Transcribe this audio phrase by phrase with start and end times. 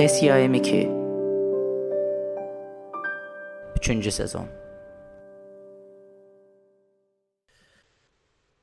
[0.00, 0.86] Tesiya M2
[3.80, 4.46] 3-cü sezon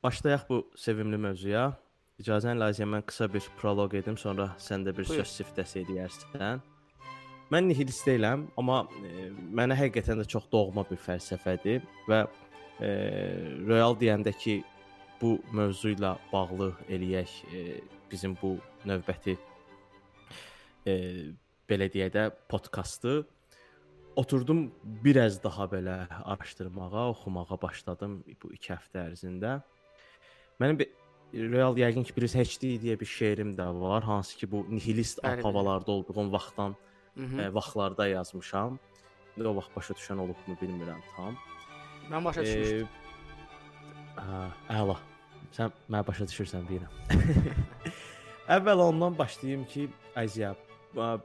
[0.03, 1.77] Başlayaq bu sevimli mövzuya.
[2.17, 5.21] İcazənlə Aziyə mən qısa bir proloq edim, sonra sən də bir Buyur.
[5.21, 6.63] söz siftəsi edərsən.
[7.53, 9.27] Mən nihilist deyiləm, amma e,
[9.59, 12.23] mənə həqiqətən də çox doğma bir fəlsəfədir və
[12.81, 12.89] e,
[13.69, 14.63] real deyəndə ki,
[15.21, 17.63] bu mövzu ilə bağlı eləyək e,
[18.09, 18.55] bizim bu
[18.89, 19.37] növbəti
[20.87, 20.93] e,
[21.69, 23.25] belə deyək də podkastı
[24.17, 29.59] oturdum biraz daha belə araşdırmağa, oxumağa başladım bu 2 həftə ərzində.
[30.61, 30.89] Mənim bir
[31.53, 35.91] real yəqin ki, birisi HD deyə bir şeirim də var, hansı ki bu nihilist havalarda
[35.91, 36.75] olduğum vaxtdan
[37.17, 37.41] Hı -hı.
[37.41, 38.79] e, vaxtlarda yazmışam.
[39.45, 41.37] O vaxt başa düşən olubmu bilmirəm tam.
[42.09, 42.87] Mən başa düşmüşdüm.
[44.17, 44.97] E, hə, əla.
[45.57, 46.93] Sən mənə başa düşürsən bilirəm.
[48.55, 50.66] Əvvəl ondan başlayım ki, Əziyə, ə,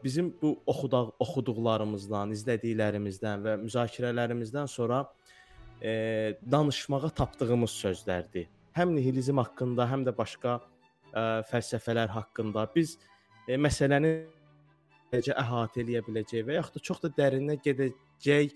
[0.05, 5.05] bizim bu oxudaq oxuduqlarımızdan, izlədiklərimizdən və müzakirələrimizdən sonra
[5.83, 5.92] e,
[6.51, 8.48] danışmağa tapdığımız sözlərdir.
[8.77, 10.59] Həm nihilizm haqqında, həm də başqa
[11.12, 12.97] ə, fəlsəfələr haqqında biz
[13.48, 14.12] e, məsələni
[15.12, 18.55] necə əhatə eləyə biləcək və yaxud da çox da dərinə gedəcək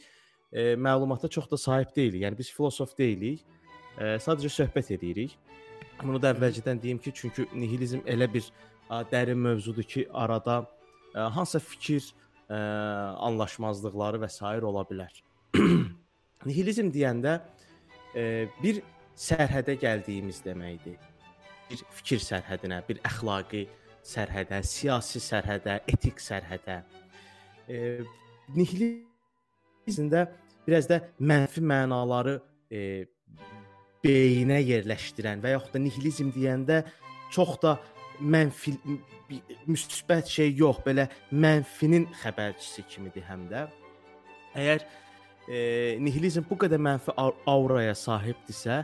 [0.53, 2.23] e, məlumata çox da sahib deyilik.
[2.25, 3.43] Yəni biz filosof deyilik.
[3.99, 5.37] E, sadəcə söhbət edirik.
[6.03, 10.63] Bunu da əvvəlcədən deyim ki, çünki nihilizm elə bir ə, dərin mövzudur ki, arada
[11.17, 12.05] hansısa fikir
[12.49, 12.59] ə,
[13.29, 14.43] anlaşmazlıqları və s.
[14.45, 15.23] ola bilər.
[16.49, 17.39] nihilizm deyəndə
[18.13, 18.25] ə,
[18.61, 18.83] bir
[19.17, 21.01] sərhədə gəldiyimiz deməkdir.
[21.71, 23.65] Bir fikir sərhədinə, bir əxlaqi
[24.07, 26.81] sərhədə, siyasi sərhədə, etik sərhədə.
[27.67, 28.05] E,
[28.55, 30.27] nihilizmdə
[30.67, 32.37] biraz da mənfi mənaları
[32.71, 33.07] e,
[34.05, 36.83] beyinə yerləşdirən və yaxud da nihilizm deyəndə
[37.35, 37.75] çox da
[38.21, 38.77] mənfi
[39.67, 43.67] müsbət şey yox, belə mənfinin xəbərçisi kimidir həm də.
[44.57, 44.85] Əgər
[45.49, 45.59] e,
[46.03, 48.83] nihilizm bu qədər mənfi au- auraya sahibdirsə,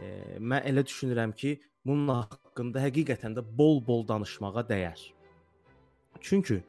[0.00, 1.56] e, mən elə düşünürəm ki,
[1.86, 5.00] bunun haqqında həqiqətən də bol-bol danışmağa dəyər.
[6.20, 6.60] Çünki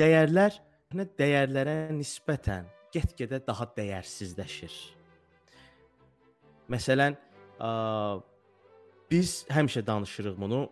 [0.00, 0.58] dəyərlər
[0.94, 4.74] nə dəyərlərə nisbətən get-gedə daha dəyərsizləşir.
[6.70, 7.16] Məsələn,
[7.60, 7.70] ə,
[9.10, 10.64] biz həmişə danışırıq bunu.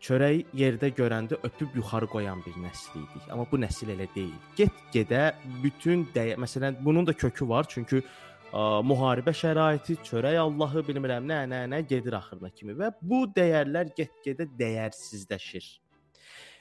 [0.00, 3.26] Çörəyi yerdə görəndə öpüb yuxarı qoyan bir nəsil idik.
[3.32, 4.36] Amma bu nəsil elə deyil.
[4.56, 11.28] Get-gedə bütün dəyə, məsələn, bunun da kökü var, çünki ə, müharibə şəraiti, çörək Allahı bilmirəm
[11.28, 15.68] nə, nə, nə gedir axırına kimi və bu dəyərlər get-gedə dəyərsizləşir.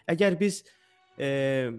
[0.09, 0.63] Əgər biz
[1.19, 1.69] e,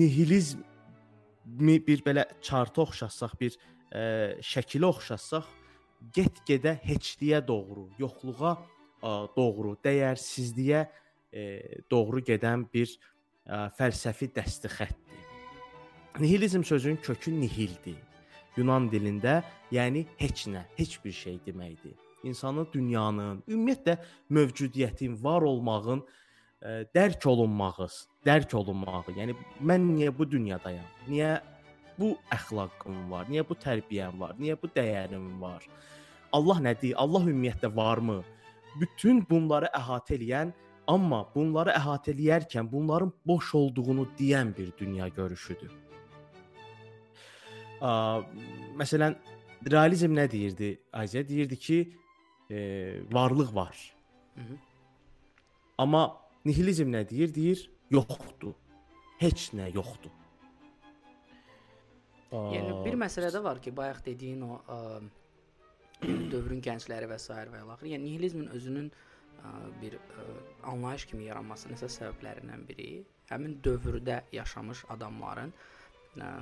[0.00, 3.58] nihilizmi bir belə charta oxşasaq, bir
[3.94, 4.04] e,
[4.52, 5.50] şəkilə oxşasaq,
[6.14, 8.56] get-gedə heçliyə doğru, yoxluğa
[9.36, 10.84] doğru, dəyərsizliyə
[11.32, 11.42] e,
[11.90, 12.90] doğru gedən bir
[13.46, 15.20] ə, fəlsəfi dəsti xəttdir.
[16.20, 17.98] Nihilizm sözünün kökü nihildir.
[18.56, 19.40] Yunan dilində,
[19.72, 21.96] yəni heç nə, heç bir şey deməkdir.
[22.22, 23.96] İnsanın dünyanın, ümumiyyətlə
[24.30, 27.88] mövcudiyyətin, var olmağın ə, dərk olunmağı,
[28.26, 29.16] dərk olunmağı.
[29.16, 30.84] Yəni mən niyə bu dünyadayam?
[31.08, 31.40] Niyə
[31.98, 33.26] bu əxlaqım var?
[33.32, 34.36] Niyə bu tərbiyəm var?
[34.38, 35.66] Niyə bu dəyərim var?
[36.32, 36.94] Allah nədir?
[36.96, 38.20] Allah ümumiyyətlə varmı?
[38.80, 40.52] Bütün bunları əhatə edən,
[40.88, 45.72] amma bunları əhatə eləyərkən bunların boş olduğunu deyən bir dünya görüşüdür.
[47.82, 47.92] Ə,
[48.78, 49.16] məsələn,
[49.70, 50.72] realizm nə deyirdi?
[50.92, 51.78] Aziyə deyirdi ki,
[52.50, 52.58] e,
[53.12, 53.94] varlıq var.
[54.34, 54.56] Hı -hı.
[55.78, 57.34] Amma nihilizm nə deyir?
[57.34, 58.54] Deyir, yoxdur.
[59.18, 60.10] Heç nə yoxdur.
[62.32, 65.02] Yəni bir məsələ də var ki, bayaq dediyin o ə,
[66.02, 67.30] dövrün gəncləri və s.
[67.32, 67.90] və ilaxır.
[67.92, 69.52] Yəni nihilizmin özünün ə,
[69.82, 70.24] bir ə,
[70.72, 72.88] anlayış kimi yaranmasının əsas səbəblərindən biri
[73.30, 75.52] həmin dövrdə yaşamış adamların
[76.18, 76.32] ə,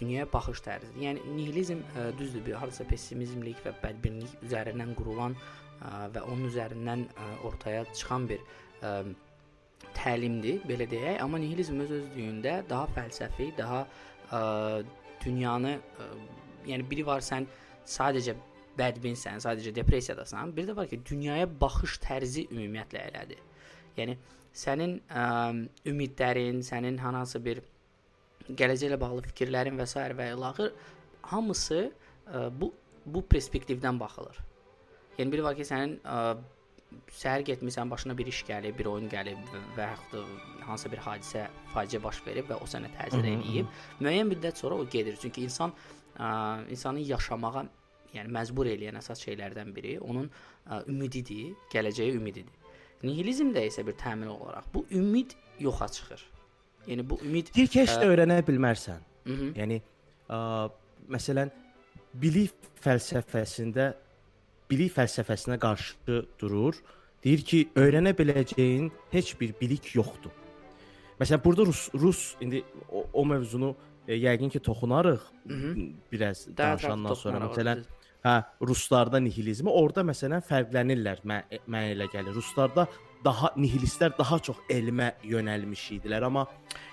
[0.00, 0.98] dünyaya baxış tərzidir.
[1.04, 7.06] Yəni nihilizm ə, düzdür, bir hardasa pessimizmlik və bədbinlik üzərindən qurulan ə, və onun üzərindən
[7.08, 8.44] ə, ortaya çıxan bir
[8.82, 8.92] ə,
[9.98, 11.22] təlimdir, belə deyək.
[11.22, 14.42] Amma nihilizm öz özlüyündə daha fəlsəfi, daha ə,
[15.24, 16.10] dünyanı ə,
[16.68, 17.46] yəni biri var sən
[17.88, 18.34] sadəcə
[18.78, 20.54] bədbinsən, sadəcə depressiyadasan.
[20.56, 23.42] Bir də var ki, dünyaya baxış tərzi ümumiyyətlə elədir.
[23.98, 24.18] Yəni
[24.54, 25.24] sənin ə,
[25.90, 27.62] ümidlərin, sənin hansı bir
[28.48, 30.04] gələcəklə bağlı fikirlərin və s.
[30.18, 30.74] və ilaxır
[31.32, 32.72] hamısı ə, bu
[33.08, 34.36] bu perspektivdən baxılır.
[35.18, 36.36] Yəni biri var ki, sənin ə,
[37.12, 39.40] səhər getmisən, başına bir iş gəlib, bir oyun gəlib
[39.76, 43.70] və, yaxud hansısa bir hadisə, faciə baş verib və o sənə təsir eləyib.
[44.00, 45.16] Müəyyən müddət sonra o gedir.
[45.20, 45.72] Çünki insan
[46.16, 46.28] ə,
[46.70, 47.64] insanı yaşamağa
[48.14, 52.74] yəni məcbur eləyən əsas şeylərdən biri onun ə, ümididir, gələcəyə ümididir.
[53.02, 56.24] Nihilizm də isə bir təmin olaraq bu ümid yoxa çıxır.
[56.88, 59.00] Yəni bu ümid deyir ki, heç də öyrənə bilmərsən.
[59.28, 59.48] Hı -hı.
[59.60, 59.80] Yəni
[60.28, 60.38] ə,
[61.08, 61.50] məsələn
[62.14, 63.92] bilik fəlsəfəsində
[64.70, 66.76] bilik fəlsəfəsinə qarşı durur.
[67.24, 70.32] Deyir ki, öyrənə biləcəyin heç bir bilik yoxdur.
[71.20, 73.74] Məsələn, burada rus rus indi o, o mövzunu
[74.08, 75.92] yəqin ki toxunarıq -hı.
[76.12, 77.44] biraz danışandan sonra.
[77.46, 77.84] Məsələn,
[78.24, 81.18] hə, ruslarda nihilizmi orada məsələn fərqlənirlər.
[81.24, 82.34] Mən mənə elə gəlir.
[82.34, 82.88] Ruslarda
[83.24, 86.46] daha nihilistlər daha çox elmə yönəlmiş idilər, amma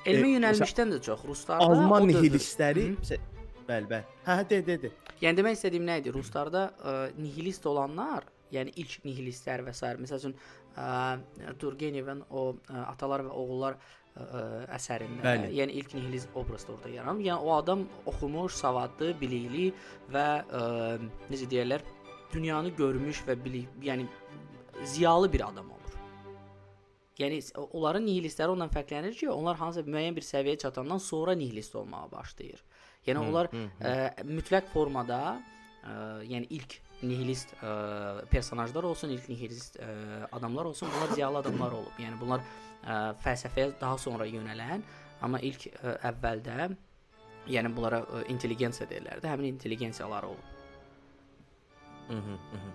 [0.05, 3.19] elmə e, yönəlmişdən də çox ruslarda Alman nihilistləri məsəl
[3.67, 4.03] bəli, bəli.
[4.25, 4.91] Hə, hə, de, de, de.
[5.21, 6.13] Yəni demək istədiyim nə idi?
[6.13, 9.81] Ruslarda ə, nihilist olanlar, yəni ilk nihilistlər və s.
[10.01, 10.35] məsəl üçün
[10.77, 11.17] ə,
[11.61, 15.49] Turgenevin o ə, Atalar və Oğullar ə, əsərində, Bəli.
[15.57, 17.23] yəni ilk nihilist obrazda orada yaranır.
[17.25, 19.65] Yəni o adam oxumuş, savadlı, bilikli
[20.13, 20.61] və ə,
[21.31, 21.83] necə deyirlər,
[22.31, 24.07] dünyanı görmüş və bilik, yəni
[24.83, 25.97] ziyalı bir adam olur.
[27.19, 32.07] Yəni onların nihilistləri ondan fərqlənir ki, onlar hansısa müəyyən bir səviyyəyə çatandan sonra nihilist olmağa
[32.11, 32.63] başlayır.
[33.07, 33.91] Yəni Hı, onlar hı, hı.
[33.91, 35.19] ə, mütləq formada,
[35.83, 35.95] ə,
[36.27, 37.73] yəni ilk nihilist ə,
[38.31, 39.89] personajlar olsun, ilk nihilist ə,
[40.31, 41.99] adamlar olsun, bunlar ziyalı adamlar olub.
[41.99, 42.43] Yəni bunlar
[42.85, 44.83] ə, fəlsəfəyə daha sonra yönələn,
[45.25, 46.69] amma ilk ə, əvvəldə
[47.51, 49.29] yəni bunlara ə, intelligensiya deyirlərdi.
[49.29, 50.51] Həmin intelligensiyalar olub.
[52.09, 52.73] Mhm, mhm.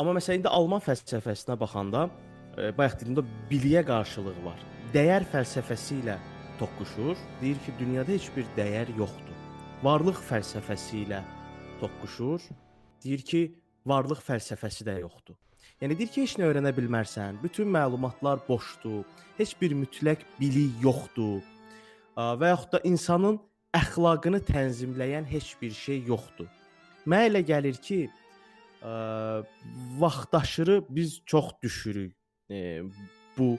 [0.00, 2.06] Amma məsələn indi Alman fəlsəfəsinə baxanda,
[2.56, 4.60] e, bayaq dediyimdə biliyə qarşılıq var.
[4.94, 6.16] Dəyər fəlsəfəsi ilə
[6.60, 7.18] toqquşur.
[7.42, 9.38] Deyir ki, dünyada heç bir dəyər yoxdur.
[9.84, 11.20] Varlıq fəlsəfəsi ilə
[11.82, 12.44] toqquşur.
[13.04, 13.42] Deyir ki,
[13.88, 15.36] varlıq fəlsəfəsi də yoxdur.
[15.82, 17.40] Yəni deyir ki, heç nə öyrənə bilmərsən.
[17.42, 19.02] Bütün məlumatlar boşdur.
[19.34, 21.40] Heç bir mütləq bilik yoxdur.
[22.14, 23.40] Və yaxud da insanın
[23.74, 26.46] əxlaqını tənzimləyən heç bir şey yoxdur.
[27.02, 27.98] Mənə elə gəlir ki,
[28.78, 28.92] ə,
[29.98, 32.14] vaxtaşırı biz çox düşürük.
[32.50, 32.82] E,
[33.38, 33.56] bu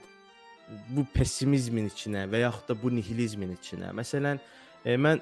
[0.96, 3.92] bu pessimizmin içinə və yaxud da bu nihilizmin içinə.
[4.00, 4.40] Məsələn,
[4.86, 5.19] e, mən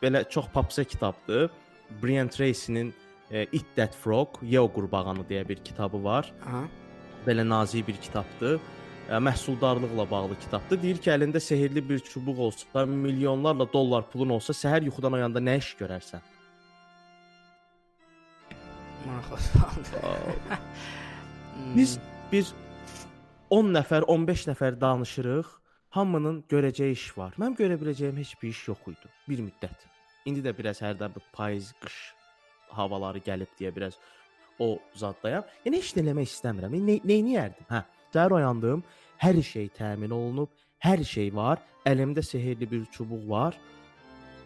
[0.00, 1.50] belə çox papsa kitabdır.
[2.02, 2.94] Brian Tracy-nin
[3.32, 6.32] e, Eat That Frog, Yeo qurbağanı deyə bir kitabı var.
[6.46, 6.64] Aha.
[7.26, 8.60] Belə nazik bir kitabdır.
[9.08, 10.82] Ə, Məhsuldarlıqla bağlı kitabdır.
[10.82, 15.56] Deyir ki, əlində sehrli bir çubuq olsa, milyonlarla dollar pulun olsa, səhər yuxudan oyanda nə
[15.58, 16.22] iş görərsən?
[19.06, 19.96] Maraqlı sualdır.
[20.02, 20.58] Aa,
[21.52, 21.74] Hmm.
[21.76, 21.98] Biz
[22.32, 22.46] bir
[23.50, 25.50] 10 nəfər, 15 nəfər danışırıq.
[25.92, 27.34] Hamının görəcəyi iş var.
[27.36, 29.84] Mənim görə biləcəyim heç bir iş yox idi bir müddət.
[30.24, 31.98] İndi də biraz hərdən bir payız, qış
[32.76, 33.98] havaları gəlib deyə biraz
[34.58, 35.44] o zaddayam.
[35.64, 36.74] Yəni heç nə eləmək istəmirəm.
[36.86, 37.68] Nə edərdim?
[37.70, 37.84] Hə,
[38.14, 38.82] səhər oyandım,
[39.22, 40.50] hər şey təmin olunub,
[40.84, 41.62] hər şey var.
[41.88, 43.56] Əlimdə sehrli bir çubuq var.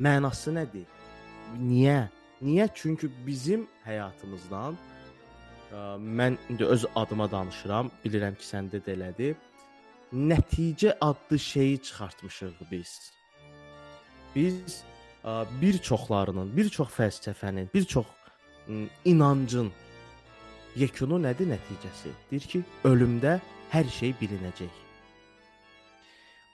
[0.01, 0.87] Mənası nədir?
[1.61, 2.07] Niyə?
[2.45, 2.69] Niyə?
[2.75, 9.37] Çünki bizim həyatımızdan ə, mən indi öz adıma danışıram, bilirəm ki, səndə də elədir.
[10.13, 12.93] Nəticə adlı şeyi çıxartmışıq biz.
[14.35, 14.83] Biz
[15.61, 18.07] bir çoxlarının, bir çox fəlsəfənin, bir çox
[19.05, 19.73] inancın
[20.77, 22.13] yekunu nədir nəticəsi?
[22.31, 23.41] Deyir ki, ölümdə
[23.73, 24.83] hər şey bilinəcək.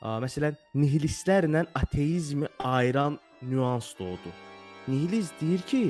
[0.02, 4.36] Məsələn, nihilistlərlə ateizmi ayıran nüans da odur.
[4.88, 5.82] Nihilist deyir ki,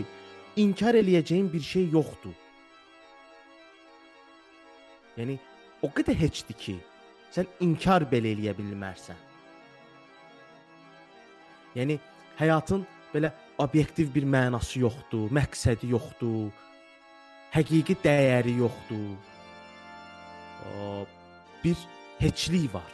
[0.57, 2.35] inkar eləyəcəyin bir şey yoxdur.
[5.17, 5.39] Yəni
[5.83, 6.77] o qədər heçdir ki,
[7.33, 9.17] sən inkar belə eləyə bilmərsən.
[11.77, 11.97] Yəni
[12.39, 16.51] həyatın belə obyektiv bir mənası yoxdur, məqsədi yoxdur,
[17.53, 19.17] həqiqi dəyəri yoxdur.
[21.65, 21.77] Bir
[22.19, 22.93] heçlik var.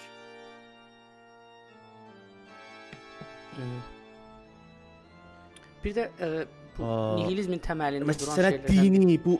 [5.85, 6.29] Bir də ə,
[6.77, 9.39] bu nihilizmin təməlində duran Məsələn, şeylərdən dini bu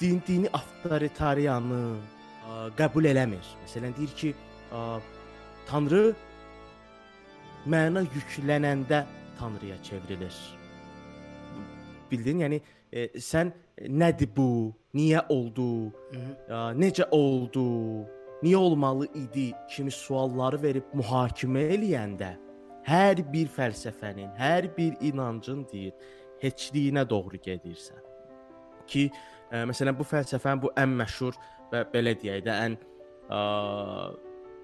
[0.00, 3.50] din dini avtoritaryanı ə, qəbul eləmir.
[3.64, 4.32] Məsələn deyir ki,
[4.72, 4.84] ə,
[5.68, 6.04] Tanrı
[7.72, 9.04] məna yüklənəndə
[9.42, 10.36] Tanrıya çevrilir.
[12.10, 12.44] Bildin?
[12.44, 12.60] Yəni
[12.92, 14.70] e, sən e, nədir bu?
[14.94, 15.90] Niyə oldu?
[16.12, 16.34] Hı -hı.
[16.48, 17.64] Ə, necə oldu?
[18.42, 22.30] Niyə olmalı idi kimi sualları verib mühakimə eləyəndə
[22.86, 25.92] hər bir fəlsəfənin, hər bir inancın deyir,
[26.42, 28.02] heçliyinə doğru gedirsən.
[28.86, 29.10] Ki,
[29.50, 31.34] ə, məsələn bu fəlsəfənin bu ən məşhur
[31.72, 32.78] və belə deyək də ən
[33.30, 33.42] ə,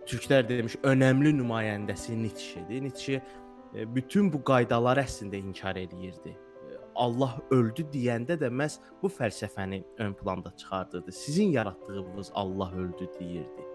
[0.07, 2.83] türklər demiş önəmli nümayəndəsi Nietzschedir.
[2.83, 3.23] Nietzsche
[3.73, 6.35] bütün bu qaydaları əslində inkar eləyirdi.
[6.35, 11.13] Ə, Allah öldü deyəndə də məhz bu fəlsəfəni ön planda çıxardırdı.
[11.13, 13.67] Sizin yaratdığınız Allah öldü deyirdi.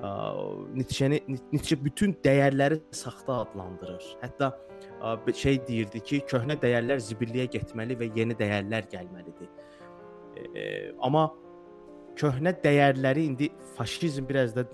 [0.00, 0.10] Ə,
[0.74, 4.16] Nietzsche bütün dəyərləri saxta adlandırır.
[4.22, 4.52] Hətta
[5.34, 9.50] şey deyirdi ki, köhnə dəyərlər zibilliyə getməli və yeni dəyərlər gəlməlidir.
[10.34, 10.64] E,
[10.98, 11.28] amma
[12.18, 14.64] köhnə dəyərləri indi faşizm biraz da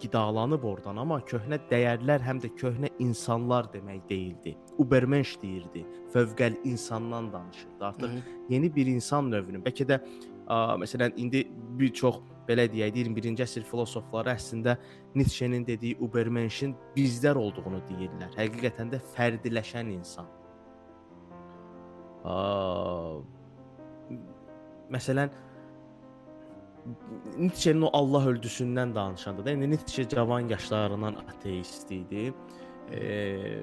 [0.00, 4.56] qidalanıb oradan, amma köhnə dəyərlər həm də köhnə insanlar demək deyildi.
[4.78, 5.84] Ubermensch deyirdi.
[6.14, 7.84] Fövqəl insandan danışırdı.
[7.84, 8.22] Artıq Hı -hı.
[8.48, 10.00] yeni bir insan növünün, bəlkə də
[10.46, 11.46] ə, məsələn indi
[11.78, 14.76] bir çox belə deyək, 21-ci əsr filosofları əslində
[15.14, 18.30] Nietzsche-nin dediyi Ubermenschin bizlər olduğunu deyirlər.
[18.36, 20.26] Həqiqətən də fərdiləşən insan.
[22.24, 22.36] Ə,
[24.90, 25.30] məsələn
[27.38, 32.32] Nietzsche'nin o Allah öldüsündən danışanda da, indi Nietzsche cavan yaşlarından ateist idi.
[32.92, 33.60] E,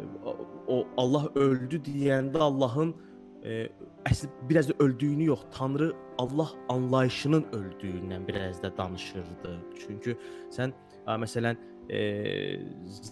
[0.68, 2.96] o Allah öldü deyəndə Allahın
[3.44, 3.70] e,
[4.10, 9.56] əsl biraz da öldüyünü yox, Tanrı Allah anlayışının öldüyündən biraz da danışırdı.
[9.80, 10.18] Çünki
[10.52, 10.76] sən
[11.08, 11.58] ə, məsələn
[11.90, 12.00] e,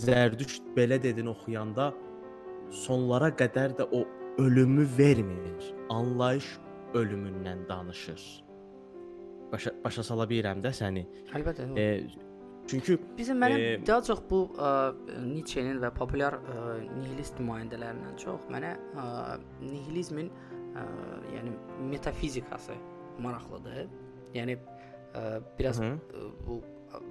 [0.04, 1.94] Zərdüşt belə dedin oxuyanda
[2.72, 4.06] sonlara qədər də o
[4.44, 5.74] ölümü vermir.
[5.90, 6.58] Anlayış
[6.94, 8.51] ölümündən danışır
[9.52, 11.04] başa başa sala bilirəm də səni.
[11.36, 11.68] Əlbəttə.
[11.80, 11.86] E,
[12.70, 14.72] çünki bizim mənə e, daha çox bu ə,
[15.26, 16.64] Nietzsche-nin və populyar ə,
[16.96, 19.08] nihilist nümayəndələrindən çox mənə ə,
[19.64, 20.86] nihilizmin ə,
[21.36, 21.54] yəni
[21.92, 22.78] metafizikası
[23.20, 23.86] maraqlıdır.
[24.38, 25.26] Yəni ə,
[25.60, 26.32] biraz Hı -hı.
[26.48, 27.04] bu ə,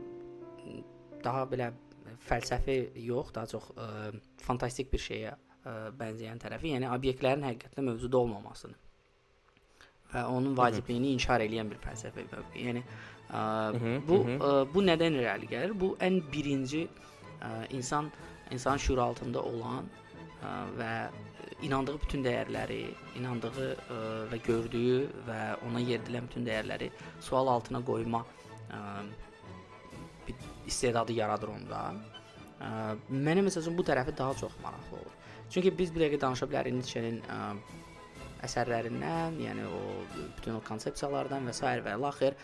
[1.25, 1.73] daha belə
[2.29, 8.15] fəlsəfi yox, daha çox ə, fantastik bir şeyə ə, bənzəyən tərəfi, yəni obyektlərin həqiqətdə mövcud
[8.15, 8.90] olmamasını
[10.13, 12.27] və onun vacibliyini inkar edən bir fəlsəfə.
[12.59, 13.43] Yəni ə,
[14.09, 15.75] bu ə, bu nədən irəli gəlir?
[15.79, 18.11] Bu ən birinci ə, insan
[18.51, 19.87] insan şüur altında olan
[20.43, 20.93] ə, və
[21.67, 22.83] inandığı bütün dəyərləri,
[23.21, 23.99] inandığı ə,
[24.33, 26.91] və gördüyü və ona yeridilən bütün dəyərləri
[27.23, 28.83] sual altına qoyma ə,
[30.27, 31.85] bir istedadı yaradır onda.
[32.61, 32.73] Ə,
[33.11, 35.17] mənə məsələn bu tərəfi daha çox maraqlı olur.
[35.51, 37.23] Çünki biz bir dəqiqə danışa bilərik Nietzsche-nin
[38.47, 39.81] əsərlərindən, yəni o
[40.37, 41.63] bütün o konsepsiyalardan və s.
[41.85, 42.37] və ilaxır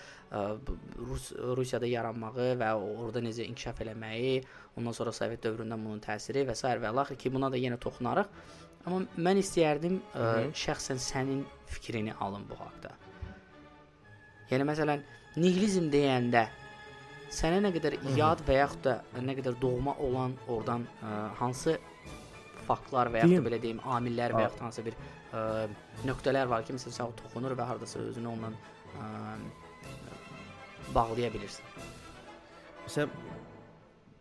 [0.99, 4.43] Rus Rusiyada yaranmağı və orada necə inkişaf eləməyi,
[4.77, 6.67] ondan sonra Sovet dövründən bunun təsiri və s.
[6.67, 8.31] və ilaxır ki, buna da yenə toxunarıq.
[8.87, 12.93] Amma mən istəyərdim ə, şəxsən sənin fikrini alım bu haqqda.
[14.53, 15.03] Yəni məsələn,
[15.37, 16.45] nihilizm deyəndə
[17.35, 21.79] sənə nə qədər yad və yaxud da nə qədər doğma olan oradan ə, hansı
[22.67, 25.45] faktlar və yaxud da belə deyim, amillər və yaxud hansı bir ə,
[26.09, 29.11] nöqtələr var ki, məsələn, sən toxunur və hardasa özünü onunla ə,
[30.95, 31.75] bağlaya bilirsən.
[32.87, 33.11] Məsələn,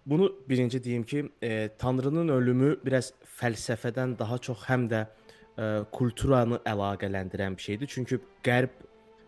[0.05, 6.61] bunu birinci deyim ki, e, Tanrının ölümü biraz fəlsəfədən daha çox həm də e, kulturanı
[6.65, 7.87] əlaqələndirən bir şeydir.
[7.87, 8.83] Çünki Qərb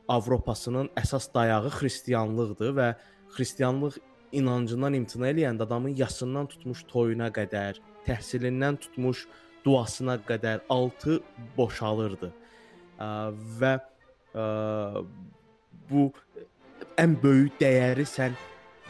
[0.07, 2.91] Avropasının əsas dayağı xristianlıqdır və
[3.35, 3.97] xristianlıq
[4.31, 9.25] inancından imtina eləyəndə adamın yasından tutmuş toyuna qədər, təhsilindən tutmuş
[9.65, 11.19] duasına qədər altı
[11.57, 12.31] boşalırdı.
[13.59, 13.73] Və
[15.89, 16.07] bu
[16.97, 18.37] ən böyük dəyəri sən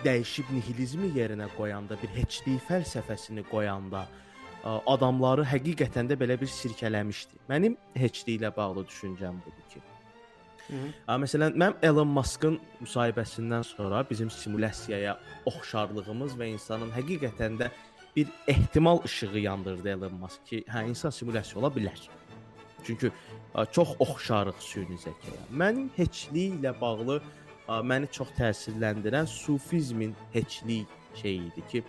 [0.06, 4.06] dəyişib nihilizmi yerinə qoyanda, bir heçlik fəlsəfəsini qoyanda
[4.64, 7.46] adamları həqiqətən də belə bir sirkələmişdi.
[7.50, 9.82] Mənim heçliklə bağlı düşüncəm budur ki,
[10.68, 11.20] Hı -hı.
[11.24, 17.70] Məsələn, mən Elon Musk'ın müsahibəsindən sonra bizim simulyasiyaya oxşarlığımız və insanın həqiqətən də
[18.18, 22.00] bir ehtimal işığı yandırdı Elon Musk ki, hə insan simulyasiya ola bilər.
[22.84, 23.12] Çünki
[23.72, 25.44] çox oxşarıq süni zəkaya.
[25.54, 27.20] Mənim heçliyi ilə bağlı
[27.68, 31.84] məni çox təsirləndirən sufizmin heçlik şeyi idi ki,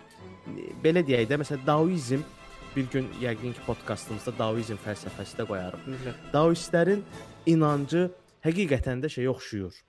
[0.85, 2.29] belə deyək də, məsələn, Daoizm
[2.77, 5.91] bir gün yəqin ki, podkastımızda Daoizm fəlsəfəsi də qoyarıq.
[6.37, 7.07] Daoistlərin
[7.47, 8.11] inancı
[8.45, 9.88] həqiqətən də şey oxşuyur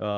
[0.00, 0.10] ə,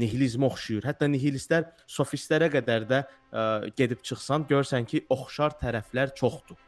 [0.00, 0.86] nihilizmə oxşuyur.
[0.88, 3.44] Hətta nihilistlər sofistlərə qədər də ə,
[3.76, 6.58] gedib çıxsan, görsən ki, oxşar tərəflər çoxdur.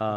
[0.00, 0.10] Ə,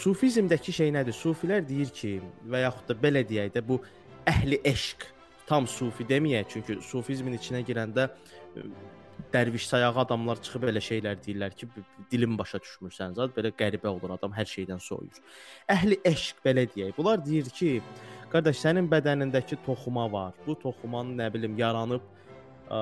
[0.00, 1.16] sufizmdəki şey nədir?
[1.16, 2.18] Sufilər deyir ki,
[2.50, 3.80] və yaxud da belə deyək də bu
[4.28, 5.08] əhli eşq
[5.48, 8.10] tam sufi deməyək, çünki sufizmin içinə girəndə
[9.32, 11.68] dərviş sayağı adamlar çıxıb elə şeylər deyirlər ki,
[12.10, 15.22] dilim başa düşmürsən zət, belə qəribə olur adam hər şeydən soyur.
[15.70, 16.94] Əhli eşq belə deyək.
[16.96, 17.70] Bunlar deyir ki,
[18.32, 20.36] qardaş sənin bədənindəki toxuma var.
[20.46, 22.04] Bu toxumanın nə bilim yaranıb
[22.68, 22.80] ə,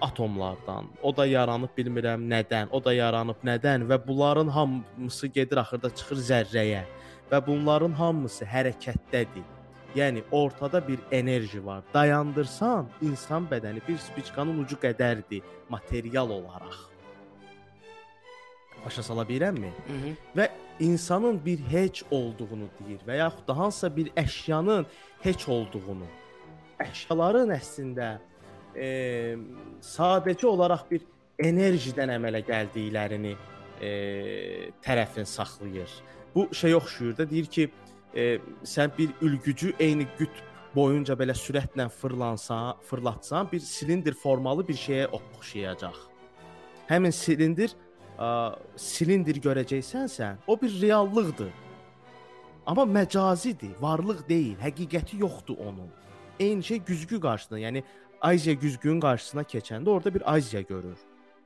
[0.00, 0.88] atomlardan.
[1.02, 6.24] O da yaranıb bilmirəm nədən, o da yaranıb nədən və bunların hamısı gedir axırda çıxır
[6.32, 6.82] zərrəyə
[7.30, 9.57] və bunların hamısı hərəkətdədir.
[9.98, 11.82] Yəni ortada bir enerji var.
[11.94, 16.76] Dayandırsan, insan bədəni bir spiçkanın ucu qədərdir material olaraq.
[18.84, 19.72] Başa sala bilirəmmi?
[20.38, 20.48] Və
[20.80, 24.86] insanın bir heç olduğunu deyir və yaxud da hansısa bir əşyanın
[25.24, 26.06] heç olduğunu.
[26.78, 28.12] Əşyaların əslində
[28.76, 29.36] e,
[29.82, 31.02] sadəcə olaraq bir
[31.50, 33.34] enerjidən əmələ gəldiklərini
[33.82, 33.90] e,
[34.84, 35.90] tərəfin saxlayır.
[36.34, 37.70] Bu şey oxşuyur da deyir ki,
[38.14, 44.74] e, sən bir ülgücü eyni qütb boyunca belə sürətlə fırlansa, fırlatsan bir silindr formalı bir
[44.74, 45.96] şeyə oxşayacaq.
[46.88, 47.74] Həmin silindr
[48.18, 48.28] ə,
[48.76, 51.52] silindr görəcəksənsə, o bir reallıqdır.
[52.66, 55.88] Amma məcazidir, varlıq deyil, həqiqəti yoxdur onun.
[56.40, 57.82] Eyni şey güzgü qarşısında, yəni
[58.20, 60.98] Aziya güzgünün qarşısına keçəndə orada bir Aziya görür.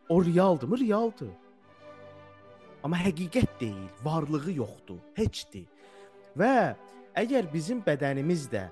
[0.09, 0.78] O realdırmı?
[0.78, 1.31] Realdır.
[2.83, 5.66] Amma həqiqət deyil, varlığı yoxdur, heçdir.
[6.39, 6.77] Və
[7.19, 8.69] əgər bizim bədənimiz də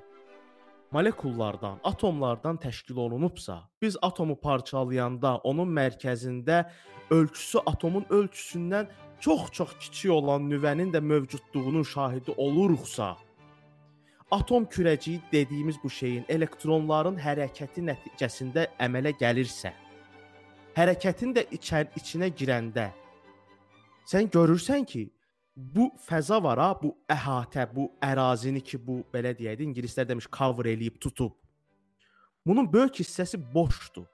[0.91, 6.65] molekullardan, atomlardan təşkil olunubsa, biz atomu parçalayanda onun mərkəzində
[7.11, 8.89] ölçüsü atomun ölçüsündən
[9.21, 13.17] çox-çox kiçik olan nüvənin də mövcudluğunun şahidi oluruqsa,
[14.31, 19.75] atom kürəciyi dediyimiz bu şeyin elektronların hərəkəti nəticəsində əmələ gəlirsə,
[20.75, 22.89] hərəkətin də içər içinə girəndə
[24.11, 25.11] sən görürsən ki,
[25.57, 30.29] bu fəza var ha, bu əhatə, bu ərazini ki, bu belə deyək də ingilislər demiş
[30.33, 31.35] cover eləyib tutub.
[32.47, 34.07] Bunun böyük hissəsi boşdur.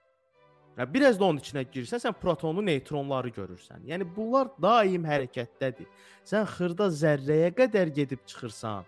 [0.76, 3.86] Ya biraz da onun içinə girsən, sən protonu, neytronları görürsən.
[3.88, 5.88] Yəni bunlar daim hərəkətdədir.
[6.26, 8.84] Sən xırda zərrəyə qədər gedib çıxırsan,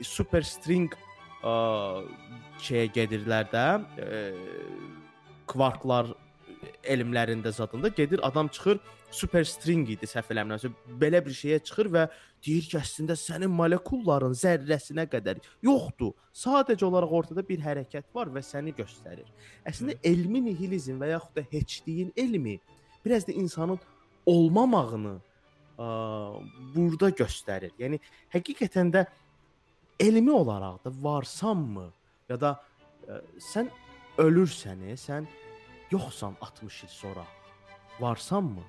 [0.00, 0.94] superstring
[2.64, 3.66] şeyə gedirlər də,
[4.00, 4.22] e,
[5.46, 6.14] kvarklar
[6.82, 12.04] elmlərində zadında gedir adam çıxır superstring idi səhv eləmirəmsə belə bir şeyə çıxır və
[12.44, 16.12] deyir ki, əslində sənin molekulların zərrəsinə qədər yoxdur.
[16.36, 19.26] Sadəcə olaraq ortada bir hərəkət var və səni göstərir.
[19.66, 22.58] Əslində elmi nihilizm və yaxud da heçliyin elmi
[23.04, 23.80] biraz da insanın
[24.26, 25.88] olmamağını ə,
[26.74, 27.72] burada göstərir.
[27.80, 28.00] Yəni
[28.34, 29.06] həqiqətən də
[30.00, 31.88] elmi olaraq da varsanmı
[32.28, 32.54] ya da
[33.08, 33.72] ə, sən
[34.18, 35.26] ölürsən, sən
[35.90, 37.24] yoxsan 60 il sonra
[38.00, 38.62] varsanmı?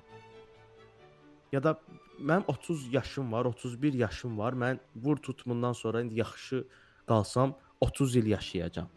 [1.52, 1.80] Ya da
[2.20, 4.52] mənim 30 yaşım var, 31 yaşım var.
[4.52, 6.64] Mən vur tutmundan sonra indi yaxşı
[7.06, 8.88] qalsam 30 il yaşayacağam.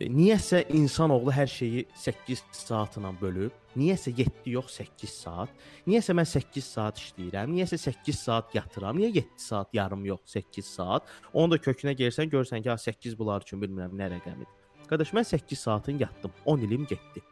[0.00, 5.52] E, niyəsə insanoğlu hər şeyi 8 saatına bölüb, niyəsə 7 yox 8 saat.
[5.86, 8.96] Niyəsə mən 8 saat işləyirəm, niyəsə 8 saat yatıram.
[8.96, 11.12] Niyə 7 saat yarım yox 8 saat?
[11.32, 14.61] Onu da kökünə gəlsən görsən ki, ha 8 bunlar üçün bilmirəm nə rəqəmidir.
[14.92, 17.22] Qardaş mən 8 saatın yatdım, 10 ilim getdi.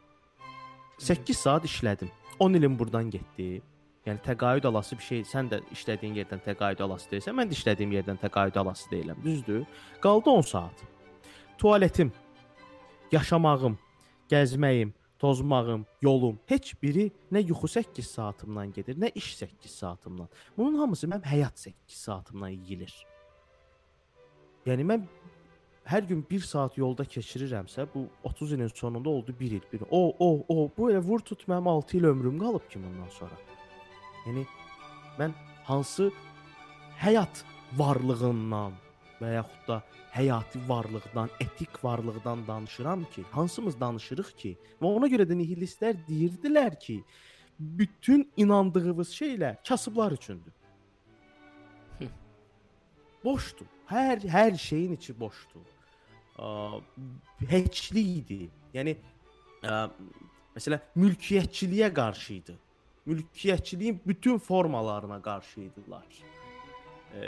[0.97, 2.09] 8 saat işlədim.
[2.39, 3.61] 10 ilim burdan getdi.
[4.05, 7.93] Yəni təqaüd alası bir şey, sən də işlədiyin yerdən təqaüd alası deyilsən, mən də işlədiyim
[7.99, 9.21] yerdən təqaüd alası deyiləm.
[9.23, 9.61] Düzdür?
[10.01, 10.81] Qaldı 10 saat.
[11.57, 12.11] Tualetim,
[13.11, 13.77] yaşamağım,
[14.33, 20.29] gəzməyim, tozmağım, yolum, heç biri nə yuxu 8 saatımdan gedir, nə iş 8 saatımdan.
[20.57, 21.77] Bunun hamısı mənim həyat 8
[22.09, 23.05] saatımdan yeyilir.
[24.65, 25.05] Yəni mən
[25.85, 29.61] hər gün 1 saat yolda keçirirəmsə, bu 30 ilin sonunda oldu 1 il.
[29.73, 29.81] Bir.
[29.89, 33.37] O, o, o, bu elə vur tut mənim 6 il ömrüm qalıb ki bundan sonra.
[34.27, 34.45] Yəni
[35.19, 35.33] mən
[35.65, 36.11] hansı
[37.01, 37.43] həyat
[37.77, 38.77] varlığından
[39.21, 44.57] və yaxud da həyati varlıqdan, etik varlıqdan danışıram ki, hansımız danışırıq ki?
[44.81, 47.01] Və ona görə də nihilistlər deyirdilər ki,
[47.59, 50.53] bütün inandığımız şeylər kasıblar üçündür.
[53.23, 53.67] Boşdur.
[53.91, 55.65] Hər hər şeyin içi boşdur.
[57.49, 58.03] Heçli
[58.73, 58.95] Yəni
[59.67, 59.77] ə,
[60.55, 62.55] məsələn mülkiyyətçiliyə qarşı idi.
[63.05, 66.19] Mülkiyyətçiliyin bütün formalarına qarşı idilər.
[67.19, 67.23] E,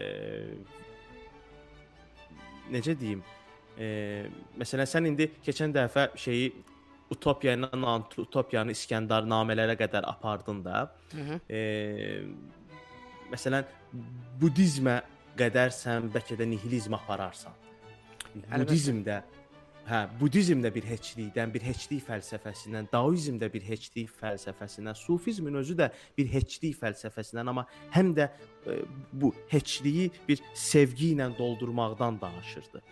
[2.72, 3.24] necə deyim?
[3.78, 3.88] E,
[4.58, 6.54] məsələn sən indi keçən dəfə şeyi
[7.14, 7.70] Utopiya ilə
[8.24, 10.96] Utopiyanı İskəndər namələrə qədər apardın da.
[11.12, 11.40] Hı -hı.
[11.50, 11.60] E,
[13.32, 13.66] məsələn
[14.42, 15.02] Budizmə
[15.38, 17.56] qədər sən bəlkə də nihilizm apararsan.
[18.34, 19.22] Budizmdə
[19.88, 25.78] hə, Budizm də bir heçlikdən, bir heçlik fəlsəfəsindən, Daoizm də bir heçlik fəlsəfəsindən, Sufizmin özü
[25.80, 27.66] də bir heçlik fəlsəfəsindən, amma
[27.96, 28.80] həm də e,
[29.12, 32.84] bu heçliyi bir sevgi ilə doldurmaqdan danışırdı.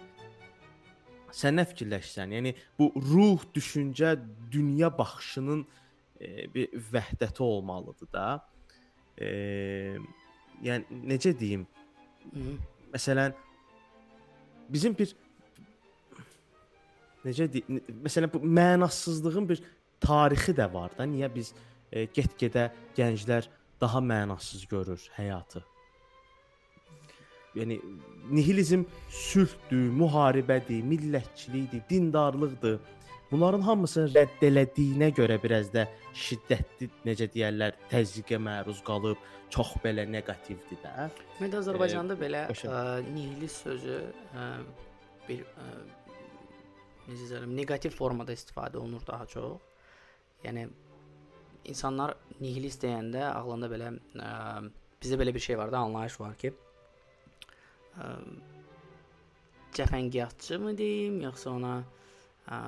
[1.31, 2.33] Sən nə fikirləşsən?
[2.35, 4.17] Yəni bu ruh, düşüncə,
[4.51, 5.63] dünya baxışının
[6.19, 8.25] e, bir vəhdəti olmalıdır da.
[9.15, 9.29] E,
[10.63, 11.63] yəni necə deyim?
[11.63, 11.80] Hı.
[12.91, 13.35] Məsələn
[14.71, 15.15] bizim bir
[17.25, 19.63] necə deyim, məsələn bu mənasızlığın bir
[20.01, 21.05] tarixi də var da.
[21.05, 21.53] Niyə biz
[21.91, 23.49] e, get-gedə gənclər
[23.81, 25.63] daha mənasız görür həyatı?
[27.55, 27.81] Yəni
[28.31, 32.79] nihilizm sülhdür, müharibədir, millətçilikdir, dindarlıqdır.
[33.31, 35.85] Bunların hamısını rədd elədiyinə görə biraz da
[36.19, 39.19] şiddətli, necə deyirlər, təzyiqə məruz qalıb,
[39.51, 41.07] çox belə neqativdir də.
[41.39, 44.01] Mən də Azərbaycanda e, belə ə, nihilist sözü
[44.35, 44.47] ə,
[45.29, 45.67] bir ə,
[47.07, 49.63] necə deyirəm, neqativ formada istifadə olunur daha çox.
[50.43, 50.67] Yəni
[51.71, 54.33] insanlar nihilist deyəndə ağlında belə ə,
[54.99, 56.51] bizdə belə bir şey var da, anlayış var ki,
[57.95, 58.11] ə,
[59.79, 61.75] cəfəngiyatçı mı deyim, yoxsa ona
[62.51, 62.63] ə,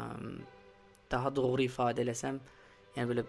[1.13, 2.39] daha doğru ifadə eləsəm,
[2.97, 3.25] yəni belə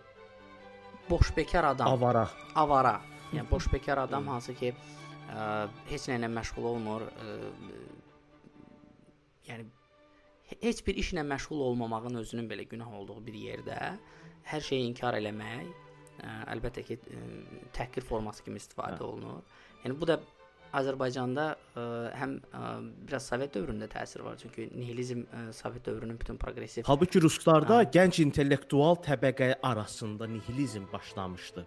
[1.11, 2.99] boşbekar adam, avara, avara.
[3.35, 5.47] Yəni boşbekar adam hansı ki ə,
[5.90, 7.38] heç nə ilə məşğul olmur, ə,
[9.49, 9.66] yəni
[10.62, 13.79] heç bir işlə məşğul olmamağın özünün belə günah olduğu bir yerdə
[14.51, 15.66] hər şeyi inkar eləmək,
[16.20, 17.27] ə, əlbəttə ki, ə,
[17.77, 19.11] təhqir forması kimi istifadə hə.
[19.11, 19.44] olunur.
[19.85, 20.20] Yəni bu da
[20.78, 21.84] Azərbaycanda ə,
[22.18, 22.64] həm ə,
[23.06, 26.87] biraz Sovet dövründə təsir var, çünki nihilizm ə, Sovet dövrünün bütün proqressiv.
[26.88, 27.88] Halbuki ruslarda hə.
[27.94, 31.66] gənc intellektual təbəqə arasında nihilizm başlamışdı.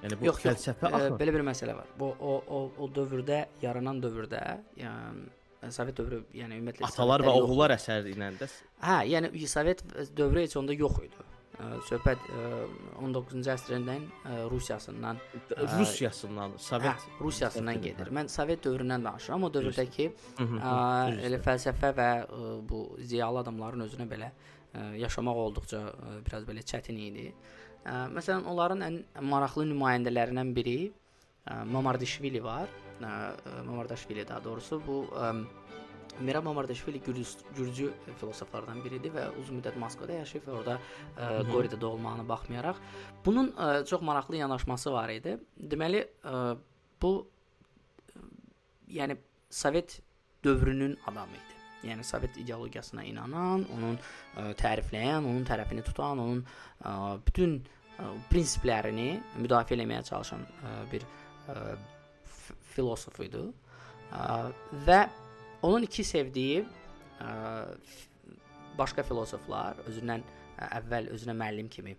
[0.00, 1.90] Yəni bu yox, fəlsəfə yox, ə, belə bir məsələ var.
[2.00, 4.44] Bu o o o dövrdə yaranan dövrdə,
[4.80, 5.28] yəni
[5.76, 8.48] Sovet dövrü, yəni ümumiyyətlə atalar və oğullar əsəri ilə də.
[8.80, 9.84] Hə, yəni Sovet
[10.16, 11.29] dövrü heç onda yox idi
[11.88, 12.22] söhbət
[13.00, 14.06] 19-cu əsrindən
[14.50, 15.18] Rusiyasından
[15.78, 18.12] Rusiyasından, Sovet hə, Rusiyasından gedir.
[18.16, 19.44] Mən Sovet dövründən danışıram.
[19.44, 22.10] O dövrdəki elə fəlsəfə və
[22.68, 24.30] bu ziyalı adamların özünə belə
[25.00, 25.82] yaşamaq olduqca
[26.26, 27.26] biraz belə çətin idi.
[27.86, 30.78] Məsələn, onların ən maraqlı nümayəndələrindən biri
[31.66, 32.68] Mamardishvili var.
[33.66, 34.98] Mamardashvili daha doğrusu bu
[36.20, 37.24] Mirab Mamardashvili Gürcü,
[37.56, 40.80] Gürcü filosoflardan biridir və uzun müddət Moskvada yaşayıb və orada ə,
[41.16, 42.80] e, Qoridə doğulmağına baxmayaraq
[43.24, 45.36] bunun ə, e, çox maraqlı yanaşması var idi.
[45.72, 48.24] Deməli, ə, e, bu ə,
[49.00, 49.16] yəni
[49.50, 50.00] Sovet
[50.44, 51.56] dövrünün adamı idi.
[51.88, 56.44] Yəni Sovet ideologiyasına inanan, onun ə, tərifləyən, onun tərəfini tutan, onun
[56.84, 56.92] ə,
[57.26, 57.56] bütün
[57.96, 61.08] ə, prinsiplərini müdafiə etməyə çalışan ə, bir
[61.48, 61.56] ə,
[62.76, 63.48] filosof idi.
[64.12, 64.28] Ə,
[64.86, 65.00] və
[65.62, 66.62] Onun iki sevdiyi
[67.20, 67.32] ə,
[68.78, 71.96] başqa filosoflar, özündən ə, əvvəl özünə müəllim kimi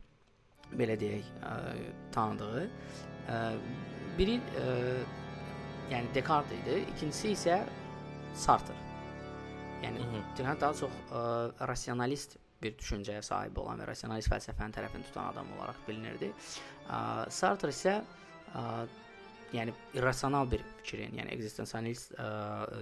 [0.78, 1.56] belə deyək, ə,
[2.16, 3.40] tanıdığı ə,
[4.18, 4.70] biri ə,
[5.92, 7.60] yəni Descartes idi, ikincisi isə
[8.34, 8.78] Sartre.
[9.84, 11.22] Yəni Descartes daha çox ə,
[11.70, 16.34] rasionalist bir düşüncəyə sahib olan və rasionalist fəlsəfənin tərəfini tutan adam olaraq bilinirdi.
[16.90, 18.66] Ə, Sartre isə ə,
[19.56, 22.14] yəni irrasional bir fikrin, yəni ekzistensialist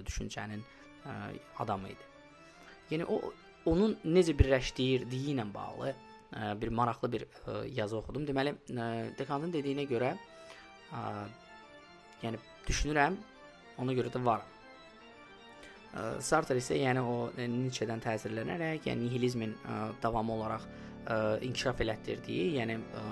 [0.06, 0.62] düşüncənin
[1.06, 1.16] ə,
[1.64, 2.10] adamı idi.
[2.94, 3.20] Yəni o
[3.70, 8.28] onun necə birləşdirdiyi ilə bağlı ə, bir maraqlı bir ə, yazı oxudum.
[8.28, 8.88] Deməli, ə,
[9.20, 11.04] Dekantın dediyinə görə ə,
[12.24, 13.18] yəni düşünürəm,
[13.82, 14.56] ona görə də varam.
[15.90, 22.50] Ə, Sartre isə yəni o Nietzsche-dən təsirlənərək, yəni nihilizmin ə, davamı olaraq ə, inkişaf elətdirdiyi,
[22.60, 23.06] yəni ə,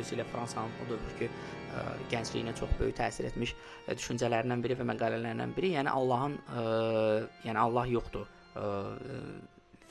[0.00, 5.56] xüsusilə Fransanın o dövrkü ə, gəncliyinə çox böyük təsir etmiş ə, düşüncələrindən biri və məqalələrindən
[5.56, 6.64] biri, yəni Allahın ə,
[7.46, 8.70] yəni Allah yoxdur ə,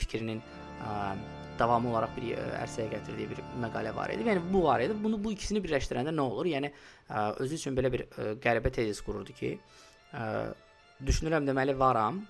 [0.01, 0.95] fikrinin ə,
[1.59, 4.25] davamı olaraq bir ə, ərsəyə gətirdiyi bir məqalə var idi.
[4.29, 4.95] Yəni bu var idi.
[5.03, 6.49] Bunu bu ikisini birləşdirəndə nə olur?
[6.49, 9.55] Yəni ə, özü üçün belə bir ə, qəribə tezis qururdu ki,
[10.15, 10.25] ə,
[11.05, 12.23] düşünürəm deməli varam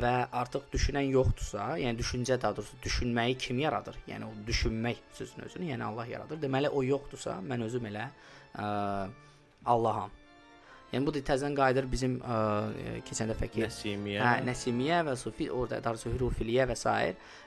[0.00, 3.96] və artıq düşünən yoxdursa, yəni düşüncə daha doğrusu düşünməyi kim yaradır?
[4.10, 6.40] Yəni o düşünmək sözünün özünü, yəni Allah yaradır.
[6.42, 8.08] Deməli o yoxdursa, mən özüm elə
[8.58, 8.66] ə,
[9.66, 10.10] Allaham.
[10.92, 12.40] Yəni bu da təzən qayıdır bizim ə,
[13.06, 14.18] keçən dəfəki Nəsimiyyə.
[14.22, 16.90] Hə, Nəsimiyyə və Sufi orada darsu hürufiliyə və s.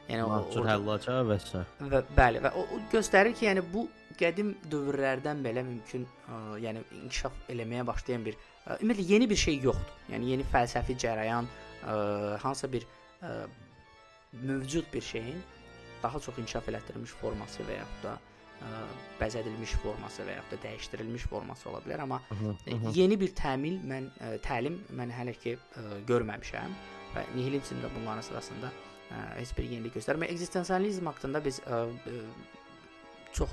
[0.07, 1.63] Yəni o Həllaca və s.
[1.83, 3.87] Və bəli və o, o göstərir ki, yəni bu
[4.19, 9.63] qədim dövrlərdən belə mümkün ə, yəni inkişaf eləməyə başlayan bir ə, ümumiyyətlə yeni bir şey
[9.67, 9.95] yoxdur.
[10.11, 11.66] Yəni yeni fəlsəfi cərəyan ə,
[12.41, 12.87] hansısa bir
[13.21, 13.47] ə,
[14.33, 15.43] mövcud bir şeyin
[16.03, 18.81] daha çox inkişaf elətdirilmiş forması və yaxud da ə,
[19.21, 22.35] bəzədilmiş forması və yaxud da dəyişdirilmiş forması ola bilər, amma hı
[22.67, 22.97] -hı.
[22.97, 26.75] yeni bir təmil mən ə, təlim mən hələ ki ə, görməmişəm
[27.15, 28.71] və nihilizm də bunların sırasında
[29.11, 30.29] ə, heç bir yenilik göstərmir.
[30.29, 32.21] Ekzistensializm haqqında biz ə, ə,
[33.33, 33.49] çox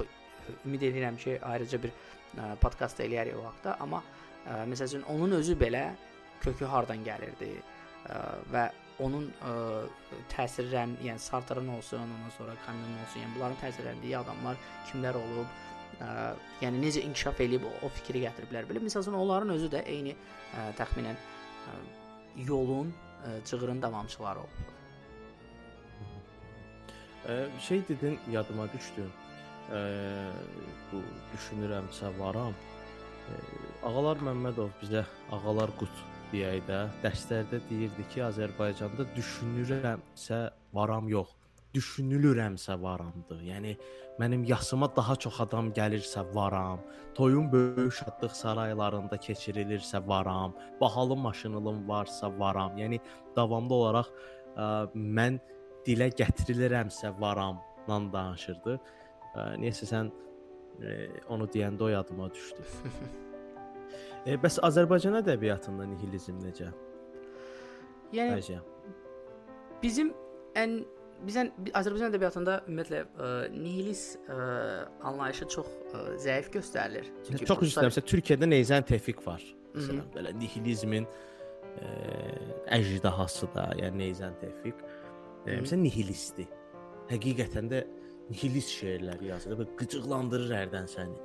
[0.65, 4.03] ümid edirəm ki, ayrıca bir ə, podkast eləyərik o haqqda, amma
[4.47, 5.95] ə, məsəl üçün onun özü belə
[6.41, 7.55] kökü hardan gəlirdi?
[8.53, 8.65] Və
[9.03, 9.53] onun ə,
[10.31, 15.57] təsirlən, yəni Sartre'ın olsun, ondan sonra Camus'un olsun, yəni bunların təsirləndiyi adamlar kimlər olub,
[15.99, 16.11] ə,
[16.63, 18.69] yəni necə inkişaf eləyib o, o fikri gətiriblər.
[18.71, 21.77] Belə məsələn onların özü də eyni ə, təxminən ə,
[22.47, 24.73] yolun, ə, cığırın davamçıları olub.
[27.25, 29.09] Ə, şey dedin, yadıma düşdü.
[29.75, 29.85] Ə,
[30.93, 31.03] bu
[31.35, 32.55] düşünürəmsə varam.
[32.55, 33.45] Ə,
[33.89, 35.03] Ağalar Məmmədov bizə
[35.35, 40.39] Ağalar Qut deyək də, dərslərdə deyirdi ki, Azərbaycanda düşünürəmsə
[40.75, 41.33] varam yox,
[41.75, 43.41] düşünülürəmsə varamdır.
[43.45, 43.75] Yəni
[44.21, 46.83] mənim yasıma daha çox adam gəlirsə varam,
[47.15, 52.79] toyun böyük şadlıq saraylarında keçirilirsə varam, bahalı maşınım varsa varam.
[52.79, 53.01] Yəni
[53.37, 55.41] davamlı olaraq ə, mən
[55.87, 58.79] dilə gətirilirəmsə varamla danışırdı.
[59.61, 60.11] Niyəsə sən
[60.81, 60.97] ə,
[61.29, 62.71] onu deyəndə o yadıma düşdü.
[64.25, 66.71] E, bəs Azərbaycan ədəbiyyatında nihilizm necə?
[68.15, 68.61] Yəni Əziyə.
[69.83, 70.13] bizim
[70.57, 70.79] ən
[71.25, 74.39] bizən Azərbaycan ədəbiyyatında ümumiyyətlə ə, nihilist ə,
[75.11, 77.11] anlayışı çox ə, zəif göstərilir.
[77.45, 77.93] Çox üzr istəyirəm.
[77.93, 79.45] Məsələn, Türkiyədə Neyzən Tevfik var.
[79.75, 81.93] Məsələn, belə nihilizmin ə,
[82.79, 84.83] əjdahası da, yəni Neyzən Tevfik.
[85.45, 86.51] E, Məsələn, nihilistdir.
[87.13, 87.85] Həqiqətən də
[88.31, 89.59] nihilist şeirlər yazır.
[89.61, 91.19] Belə qıcıqlandırır hərdən səni.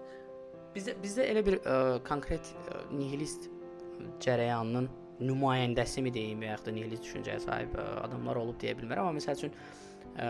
[0.76, 1.76] Bizdə bizdə elə bir ə,
[2.08, 3.50] konkret ə, nihilist
[4.24, 9.10] cərəyanının nümayəndəsi mi deyim və yaxud da nihilist düşüncəyə sahib ə, adamlar olub deyə bilmərəm,
[9.10, 9.56] amma məsəl üçün
[10.24, 10.30] ə,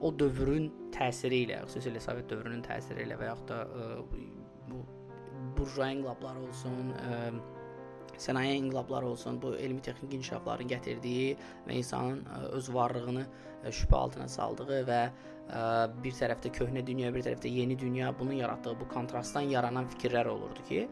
[0.00, 3.88] o dövrün təsiri ilə, xüsusilə Sovet dövrünün təsiri ilə və yaxud da ə,
[4.70, 4.82] bu
[5.56, 7.18] burjua inqilabları olsun, ə,
[8.20, 13.26] sənaye inqilabları olsun, bu elmi texniki inkişafların gətirdiyi və insanın öz varlığını
[13.68, 15.00] şübhə altına saldığı və
[16.04, 20.62] bir tərəfdə köhnə dünya, bir tərəfdə yeni dünya, bunun yaratdığı bu kontrastdan yaranan fikirlər olurdu
[20.68, 20.84] ki,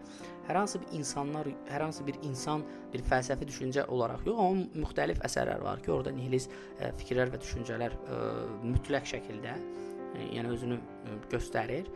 [0.48, 5.22] hər hansı bir insanlar, hər hansı bir insan bir fəlsəfi düşüncə olaraq yox, amma müxtəlif
[5.28, 6.54] əsərlər var ki, orada nihilist
[6.98, 7.94] fikirlər və düşüncələr
[8.64, 10.80] mütləq şəkildə ə, yəni özünü
[11.30, 11.86] göstərir.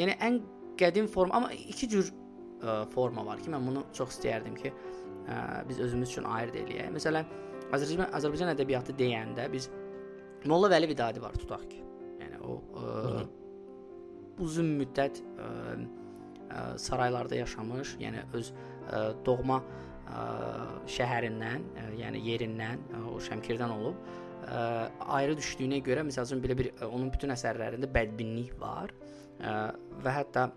[0.00, 0.40] Yəni ən
[0.80, 2.14] qədim forma, amma iki cür
[2.92, 4.72] forma var ki, mən bunu çox istəyərdim ki,
[5.26, 6.92] ə, biz özümüz üçün ayırd eləyək.
[6.94, 7.32] Məsələn,
[7.74, 9.70] Azərbaycan Azərbaycan ədəbiyyatı deyəndə biz
[10.46, 11.82] Molla Vəli Vidadi var tutaq ki.
[12.22, 13.24] Yəni o ə,
[14.44, 15.48] uzun müddət ə,
[16.46, 20.22] ə, saraylarda yaşamış, yəni öz ə, doğma ə,
[20.96, 23.98] şəhərindən, ə, yəni yerindən, ə, o Şəmkirdən olub
[24.46, 24.60] ə,
[25.18, 28.94] ayrı düşdüyünə görə məsəl üçün belə bir ə, onun bütün əsərlərində bədbinlik var.
[29.40, 29.56] Ə,
[30.04, 30.48] və hətta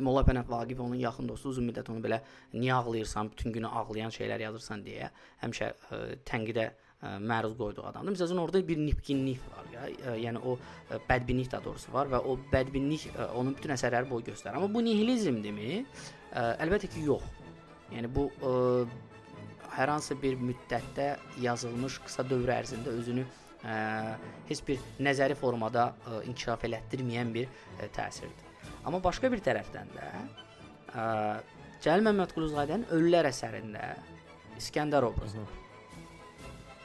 [0.00, 2.20] Molla Pənah Vaqif onun yaxın dostu uzun müddət onu belə
[2.54, 5.10] niyə ağlayırsan, bütün günü ağlayan şeylər yazırsan deyə
[5.42, 8.16] həmişə ə, tənqidə ə, məruz qoyduğu adamdır.
[8.16, 12.22] Məsələn orada bir nipkinlik var ya, ə, yəni o ə, bədbinlik də doğrusu var və
[12.24, 14.58] o bədbinlik ə, onun bütün əsərləri boy göstərir.
[14.58, 15.84] Amma bu nihilizmdirmi?
[16.32, 17.24] Ə, əlbəttə ki, yox.
[17.94, 18.54] Yəni bu ə,
[19.76, 23.24] hər hansı bir müddətdə yazılmış qısa dövr ərzində özünü
[23.64, 23.80] ə,
[24.50, 28.49] heç bir nəzəri formada ə, inkişaf elətdirməyən bir ə, təsirdir.
[28.84, 30.06] Amma başqa bir tərəfdən də
[30.96, 31.04] ə,
[31.84, 33.92] Cəlil Məmmədquluzadənin Ölülər əsərində
[34.60, 35.42] İskəndər obrazı.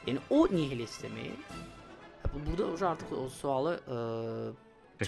[0.06, 1.30] Yəni o nihilistmi?
[2.32, 4.00] Bu burada artıq o sualı ə,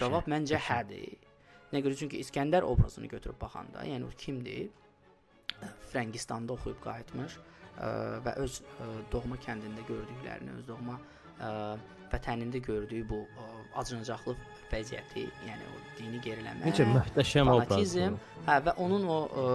[0.00, 1.18] cavab məncə hədir.
[1.72, 4.70] Nə görə çünki İskəndər obrazını götürüb baxanda, yəni o kimdir?
[5.92, 7.90] Frəngistanda oxuyub qayıtmış ə,
[8.24, 11.52] və öz ə, doğma kəndində gördüklərini, öz doğma ə,
[12.12, 13.50] vətənində gördüyü bu ə,
[13.82, 14.36] acınacaqlı
[14.72, 18.44] vəziyyəti, yəni o dini geriləmə, Necə möhtəşəm fanatizm, obrazdır.
[18.48, 19.48] hə və onun o ə,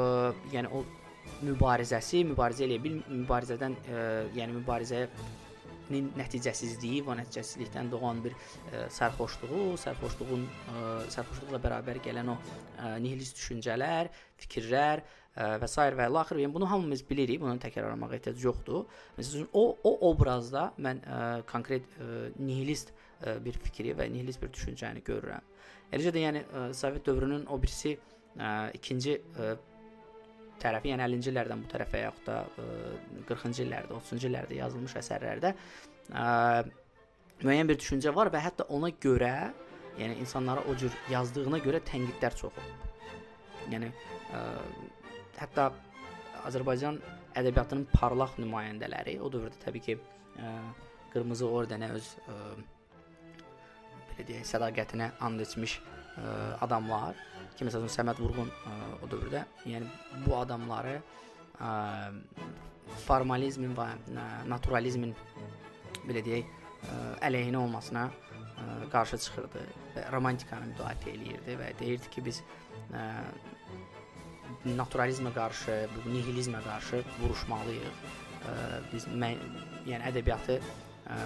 [0.53, 0.83] yəni o
[1.43, 4.03] mübarizəsi, mübarizə eləyə bil, mübarizədən ə,
[4.37, 5.07] yəni mübarizəyə
[5.91, 12.95] nin nəticəsizliyi və nəticəsizlikdən doğan bir ə, sərxoşluğu, sərxoşluğun ə, sərxoşluqla bərabər gələn o ə,
[13.03, 14.09] nihilist düşüncələr,
[14.43, 15.77] fikirlər ə, və s.
[15.99, 16.39] və ilaxır.
[16.43, 18.85] Yəni bunu hamımız bilirik, bunu təkrarlamağa ehtiyac yoxdur.
[19.19, 23.02] Məsələn, o o obrazda mən ə, konkret ə, nihilist ə,
[23.43, 25.51] bir fikri və nihilist bir düşüncəni görürəm.
[25.93, 29.53] Eləcə də yəni ə, Sovet dövrünün o birisi ə, ikinci ə,
[30.63, 32.67] tərəfi, yəni 50-ci illərdən bu tərəfə yaxud da ə,
[33.29, 36.25] 40-cı illərdə, 30-cu illərdə yazılmış əsərlərdə ə,
[37.43, 39.33] müəyyən bir düşüncə var və hətta ona görə,
[39.99, 42.87] yəni insanlara o cür yazdığına görə tənqidlər çox olub.
[43.73, 43.91] Yəni
[44.33, 44.43] ə,
[45.39, 45.69] hətta
[46.47, 46.99] Azərbaycan
[47.39, 49.97] ədəbiyyatının parlaq nümayəndələri o dövrdə təbii ki,
[50.39, 50.53] ə,
[51.13, 52.37] qırmızı ordenə öz ə,
[54.13, 56.33] belə deyək, sədaqətinə and içmiş ə,
[56.65, 57.17] adamlar
[57.57, 59.89] ki, məsələn Səməd Vurğun ə, o dövrdə, yəni
[60.25, 61.71] bu adamları ə,
[63.05, 63.87] formalizmin və
[64.49, 65.13] naturalizmin
[66.07, 66.51] belə deyək,
[66.89, 66.99] ə,
[67.29, 72.41] əleyhinə olmasına ə, qarşı çıxırdı və romantikanı müdafiə eləyirdi və deyirdi ki, biz
[72.93, 73.05] ə,
[74.63, 78.03] naturalizmə qarşı, bu nihilizmə qarşı vuruşmalıyıq.
[78.43, 78.53] Ə,
[78.91, 79.33] biz mə
[79.87, 81.21] yəni ədəbiyyatı ə,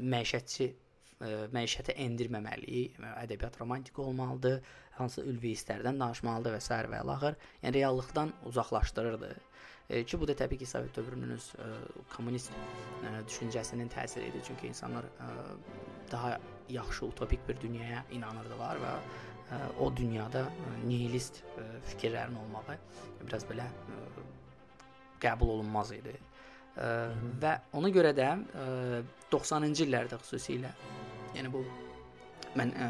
[0.00, 0.72] məişətçi
[1.20, 2.98] məişətə endirməməliyik.
[3.22, 4.60] Ədəbiyyat romantik olmalıdır,
[4.98, 6.80] hansı ülvi hisslərdən danışmalıdır və s.
[6.92, 7.36] və ilaxır.
[7.62, 9.30] Yəni reallıqdan uzaqlaşdırırdı.
[9.90, 11.68] E, ki bu da təbii ki Sovet dövrünün ə,
[12.16, 14.42] kommunist ə, düşüncəsinin təsiri idi.
[14.48, 15.30] Çünki insanlar ə,
[16.10, 16.36] daha
[16.68, 22.78] yaxşı utopik bir dünyaya inanırdılar və ə, o dünyada ə, nihilist ə, fikirlərin olmağı
[23.22, 24.00] biraz belə ə,
[25.22, 26.16] qəbul olunmaz idi.
[26.76, 26.90] Ə,
[27.42, 30.74] və ona görə də ə, 90-cı illərdə xüsusilə
[31.36, 31.62] yəni bu
[32.56, 32.88] mən ə,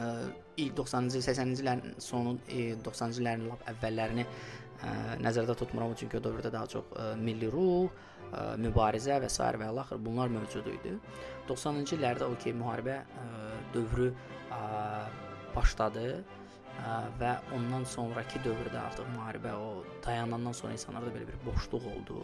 [0.62, 4.92] ilk 90-cı 80-ci illərin sonu, e, 90-cı illərin lap əvvəllərini ə,
[5.24, 7.90] nəzərdə tutmuram çünki o dövrdə daha çox ə, milli ruh,
[8.30, 9.42] ə, mübarizə və s.
[9.42, 10.96] və ilaxır bunlar mövcud idi.
[11.50, 13.26] 90-cı illərdə o ki müharibə ə,
[13.74, 14.10] dövrü
[14.54, 14.62] ə,
[15.56, 21.90] başladı ə, və ondan sonrakı dövrdə artıq müharibə o dayanandan sonra insanlarda belə bir boşluq
[21.94, 22.22] oldu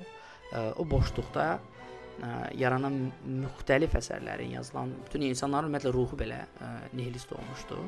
[0.52, 1.48] ə, o boşluqda
[2.20, 7.78] ə, yaranan müxtəlif əsərlərin yazılan bütün insanların ümumiyyətlə ruhu belə ə, nihilist olmuşdu.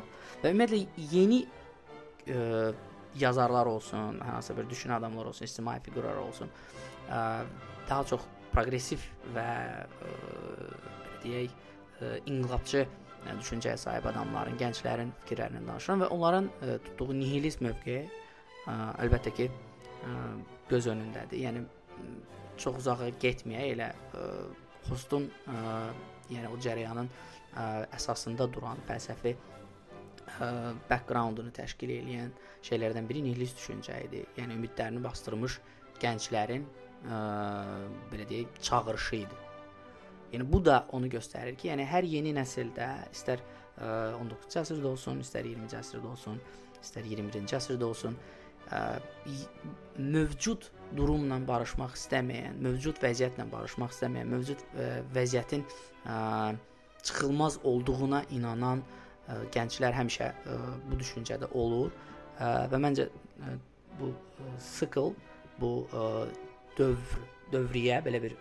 [0.43, 2.73] Və ümumiyyətlə yeni ə,
[3.21, 6.51] yazarlar olsun, hansısa bir düşünən adamlar olsun, ictimai fiqurlar olsun,
[7.09, 7.21] ə,
[7.89, 9.05] daha çox proqressiv
[9.37, 9.49] və
[9.85, 10.17] ə,
[11.25, 17.63] deyək ə, inqilabçı ə, düşüncəyə sahib adamların, gənclərin fikirlərindən danışıram və onların ə, tutduğu nihilist
[17.65, 20.19] mövqeyi ə, əlbəttə ki ə,
[20.71, 21.45] göz önündədir.
[21.45, 21.67] Yəni
[22.61, 24.29] çox uzağa getməyək, elə ə,
[24.85, 25.59] Xostun ə,
[26.33, 30.49] yəni o cərəyanın ə, əsasında duran fəlsəfi ə,
[30.90, 34.25] backgroundunu təşkil edən şeylərdən biri nihilist düşüncə idi.
[34.38, 35.59] Yəni ümidlərini basdırmış
[36.03, 37.23] gənclərin ə,
[38.12, 39.40] belə deyək, çağırışı idi.
[40.35, 43.43] Yəni bu da onu göstərir ki, yəni hər yeni nəsildə istər
[43.79, 46.40] ə, 19-cu əsrdə olsun, istər 20-ci əsrdə olsun,
[46.83, 48.17] istər 21-ci əsrdə olsun,
[48.75, 48.81] ə,
[49.99, 55.64] mövcud durumla barışmaq istəməyən, mövcud vəziyyətlə barışmaq istəməyən, mövcud ə, vəziyyətin
[56.07, 56.18] ə,
[57.04, 60.30] çıxılmaz olduğuna inanan ə, gənclər həmişə
[60.88, 61.92] bu düşüncədə olur
[62.38, 63.09] və məncə
[64.00, 64.11] bu
[64.59, 65.12] sikl,
[65.61, 65.70] bu
[66.78, 67.20] dövr,
[67.52, 68.37] dövriyə belə bir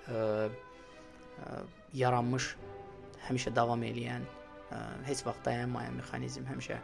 [1.93, 2.55] yaranmış,
[3.27, 4.25] həmişə davam eləyən,
[5.05, 6.81] heç vaxt dayanmayan mexanizm həmişə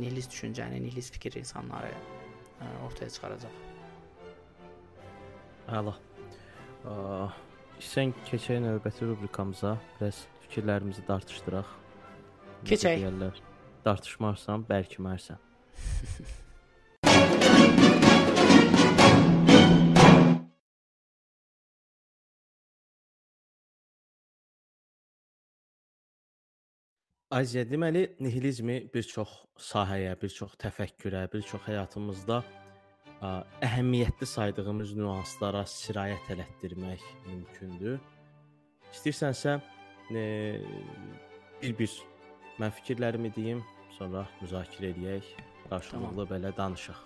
[0.00, 1.92] nihilist düşüncəni, nihilist fikir insanları
[2.86, 3.67] ortaya çıxaracaq.
[5.68, 5.92] Əla.
[7.84, 11.68] Sən keçək növbəti rubrikamıza, biraz fikirlərimizi dartışdıraq.
[12.64, 13.04] Keçək.
[13.04, 13.36] Deyirlər,
[13.84, 15.38] dartışmarsan, bərkimərsən.
[27.28, 29.28] Aziya, deməli nihilizmi bir çox
[29.60, 32.40] sahəyə, bir çox təfəkkürə, bir çox həyatımızda
[33.22, 33.32] ə,
[33.66, 37.98] əhəmiyyətli saydığımız nüanslara sirayət elətdirmək mümkündür.
[38.92, 39.58] İstəyirsənsə
[40.14, 40.22] e,
[41.62, 41.96] bir-bir
[42.58, 43.62] mən fikirlərimi deyim,
[43.98, 45.32] sonra müzakirə edək,
[45.68, 46.30] qarşılıqlı tamam.
[46.32, 47.00] belə danışaq.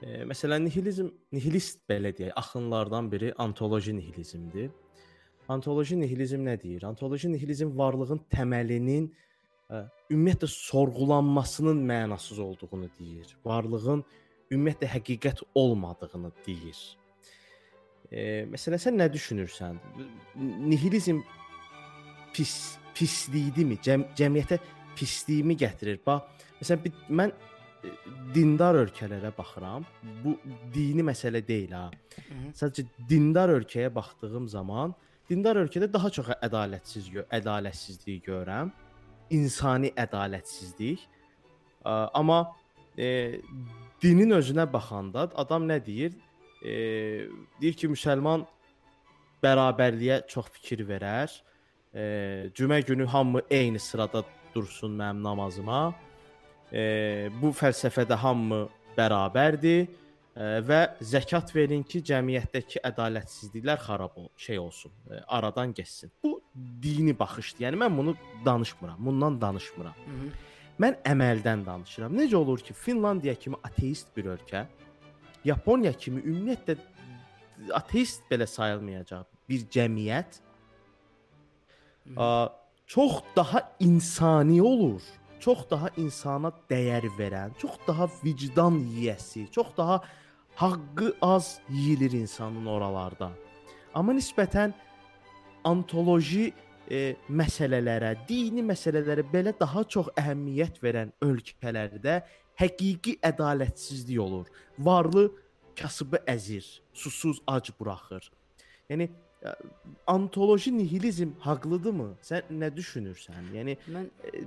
[0.00, 4.70] E, məsələn, nihilizm, nihilist belə deyək, axınlardan biri ontoloji nihilizmdir.
[5.50, 6.86] Ontoloji nihilizm nə deyir?
[6.88, 13.36] Ontoloji nihilizm varlığın təməlinin ə, ümumiyyətlə sorğulanmasının mənasız olduğunu deyir.
[13.44, 14.04] Varlığın
[14.50, 16.80] ümumiyyətlə həqiqət olmadığını deyir.
[18.10, 19.78] E, məsələn sən nə düşünürsən?
[20.66, 21.20] Nihilizm
[22.34, 22.54] pis
[22.98, 23.78] pisliyidimi?
[23.84, 24.58] Cəm cəmiyyətə
[24.98, 26.00] pisliyimi gətirir?
[26.06, 27.34] Bax, məsələn mən
[28.34, 29.86] dindar ölkələrə baxıram.
[30.24, 30.34] Bu
[30.74, 31.86] dini məsələ deyil ha.
[32.56, 34.94] Sadəcə dindar ölkəyə baxdığım zaman
[35.30, 38.74] dindar ölkədə daha çox ədalətsiz ədalətsizlik görürəm.
[39.30, 41.06] İnsani ədalətsizlik.
[41.86, 42.42] Amma
[43.00, 43.40] e,
[44.02, 46.16] dinin özünə baxanda adam nə deyir?
[46.60, 46.72] E,
[47.60, 48.44] deyir ki, müsəlman
[49.44, 51.32] bərabərliyə çox fikir verər.
[51.94, 52.02] E,
[52.56, 55.80] cümə günü hamı eyni sırada dursun mənim namazıma.
[56.72, 56.82] E,
[57.40, 58.66] bu fəlsəfədə hamı
[58.98, 59.88] bərabərdir
[60.40, 64.92] və zəkat verin ki, cəmiyyətdəki ədalətsizliklər xarab ol, şey olsun,
[65.26, 66.12] aradan getsin.
[66.22, 67.66] Bu dini baxışdır.
[67.66, 68.14] Yəni mən bunu
[68.46, 68.96] danışmıram.
[69.06, 69.98] Bundan danışmıram.
[70.06, 70.30] Hı -hı.
[70.80, 72.14] Mən əməldən danışıram.
[72.16, 74.66] Necə olur ki, Finlandiya kimi ateist bir ölkə,
[75.44, 76.76] Yaponiya kimi ümumiyyətlə
[77.76, 80.40] ateist belə sayılmayacaq bir cəmiyyət
[82.16, 82.26] ə,
[82.86, 85.00] çox daha insani olur
[85.40, 90.00] çox daha insana dəyər verən, çox daha vicdan yiyəsi, çox daha
[90.54, 93.30] haqqı az yeyilir insanın oralarda.
[93.94, 94.74] Amma nisbətən
[95.64, 96.52] antoloji
[96.90, 102.20] e, məsələlərə, dini məsələlərə belə daha çox əhəmiyyət verən ölkələrdə
[102.60, 104.50] həqiqi ədalətsizlik olur.
[104.78, 105.28] Varlı
[105.78, 108.30] kasıbı əzir, susuz ac buraxır.
[108.90, 109.54] Yəni e,
[110.10, 112.10] antoloji nihilizm haqlıdırmı?
[112.26, 113.52] Sən nə düşünürsən?
[113.54, 114.44] Yəni mən e,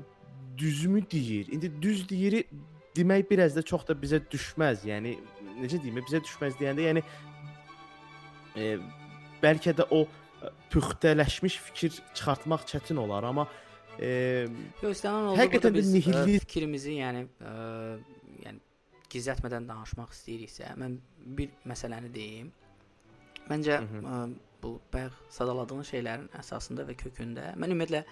[0.58, 1.48] düzmü deyir?
[1.52, 2.44] İndi düz deyiri
[2.96, 4.84] demək biraz da çox da bizə düşməz.
[4.90, 5.16] Yəni
[5.62, 7.06] necə deyim, bizə düşməz deyəndə, yəni
[8.58, 8.76] e,
[9.42, 10.23] bəlkə də o e,
[10.74, 13.48] püxtələşmiş fikir çıxartmaq çətin olar, amma
[14.00, 14.48] e,
[14.82, 16.38] göstərən oldu həqiqətən biz nihilli...
[16.38, 17.54] E, fikrimizi, yəni e,
[18.46, 18.62] yəni
[19.14, 20.98] gizlətmədən danışmaq istəyiriksə, mən
[21.38, 22.50] bir məsələni deyim.
[23.50, 24.20] Məncə ə,
[24.64, 28.04] bu bayaq sadaladığın şeylərin əsasında və kökündə mən ümumiyyətlə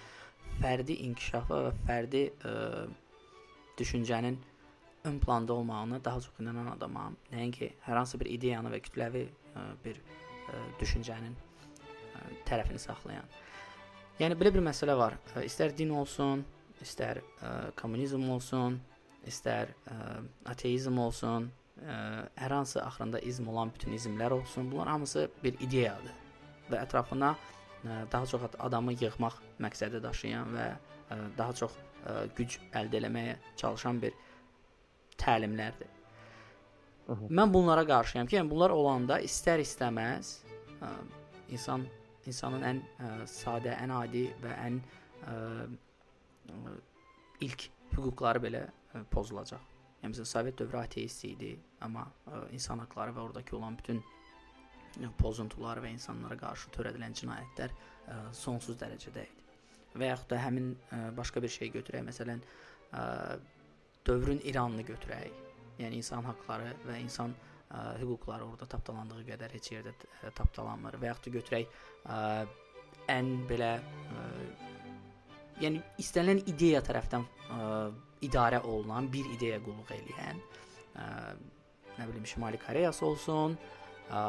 [0.60, 2.56] fərdi inkişafı və fərdi ə,
[3.80, 4.38] düşüncənin
[5.08, 7.16] ön planda olmağına daha çox inanan adamam.
[7.32, 9.24] Nəinki hər hansı bir ideyanı və kütləvi
[9.56, 11.34] ə, bir ə, düşüncənin
[12.48, 13.28] tərəfini saxlayan.
[14.22, 15.18] Yəni belə bir məsələ var.
[15.34, 16.44] Ə, istər din olsun,
[16.84, 18.78] istər ə, kommunizm olsun,
[19.28, 19.98] istər ə,
[20.52, 21.48] ateizm olsun,
[21.82, 21.96] ə,
[22.42, 26.18] hər hansı axırında izm olan bütün izmlər olsun, bunlar hamısı bir ideyadır
[26.72, 32.60] və ətrafına ə, daha çox adamı yığmaq məqsədi daşıyan və ə, daha çox ə, güc
[32.78, 34.18] əldə etməyə çalışan bir
[35.22, 35.90] təlimlərdir.
[37.12, 40.30] Mən bunlara qarşıyam ki, yəni bunlar olanda istər-istəməz
[40.82, 40.92] ə,
[41.52, 41.90] insan
[42.30, 45.36] insanın ən ə, sadə, ən adi və ən ə,
[46.54, 46.76] ə,
[47.48, 49.68] ilk hüquqları belə ə, pozulacaq.
[50.02, 51.54] Yəni məsələn Sovet dövrü ateist idi,
[51.86, 54.02] amma ə, insan haqqları və oradakı olan bütün
[55.18, 59.46] pozuntular və insanlara qarşı törədilən cinayətlər ə, sonsuz dərəcədə idi.
[60.00, 62.44] Və yaxud da həmin ə, başqa bir şey götürək, məsələn,
[62.98, 63.06] ə,
[64.08, 65.40] dövrün İranını götürək.
[65.82, 67.51] Yəni insan haqqları və insan ə,
[68.02, 69.94] hüquqları orada tapdalandığı qədər heç yerdə
[70.38, 71.00] tapdalanmır.
[71.02, 72.20] Və yaxud da götürək ə,
[73.16, 74.26] ən belə ə,
[75.64, 77.70] yəni istənilən ideya tərəfdən ə,
[78.28, 81.08] idarə olunan bir ideya qulluq eləyən ə,
[81.98, 83.58] nə bilim Şimali Koreyası olsun,
[84.10, 84.24] ə,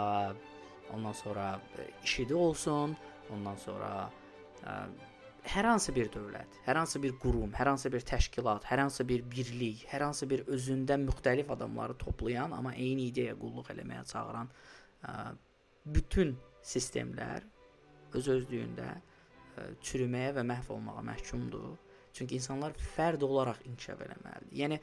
[0.93, 1.55] ondan sonra
[2.05, 2.97] IŞİD olsun,
[3.33, 3.95] ondan sonra
[4.63, 4.77] ə,
[5.43, 9.25] hər hansı bir dövlət, hər hansı bir qurum, hər hansı bir təşkilat, hər hansı bir
[9.31, 15.15] birlik, hər hansı bir özündə müxtəlif adamları toplayan, amma eyni ideya qulluq eləməyə çağıran ə,
[15.97, 17.47] bütün sistemlər
[18.15, 21.75] öz özlüyündə ə, çürüməyə və məhv olmağa məhkumdur.
[22.13, 24.55] Çünki insanlar fərd olaraq inkişaf eləməlidir.
[24.63, 24.79] Yəni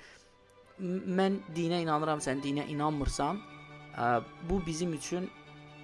[1.20, 3.39] mən dinə inanıram, sən dinə inanmırsan,
[3.95, 4.12] ə,
[4.49, 5.30] bu bizim üçün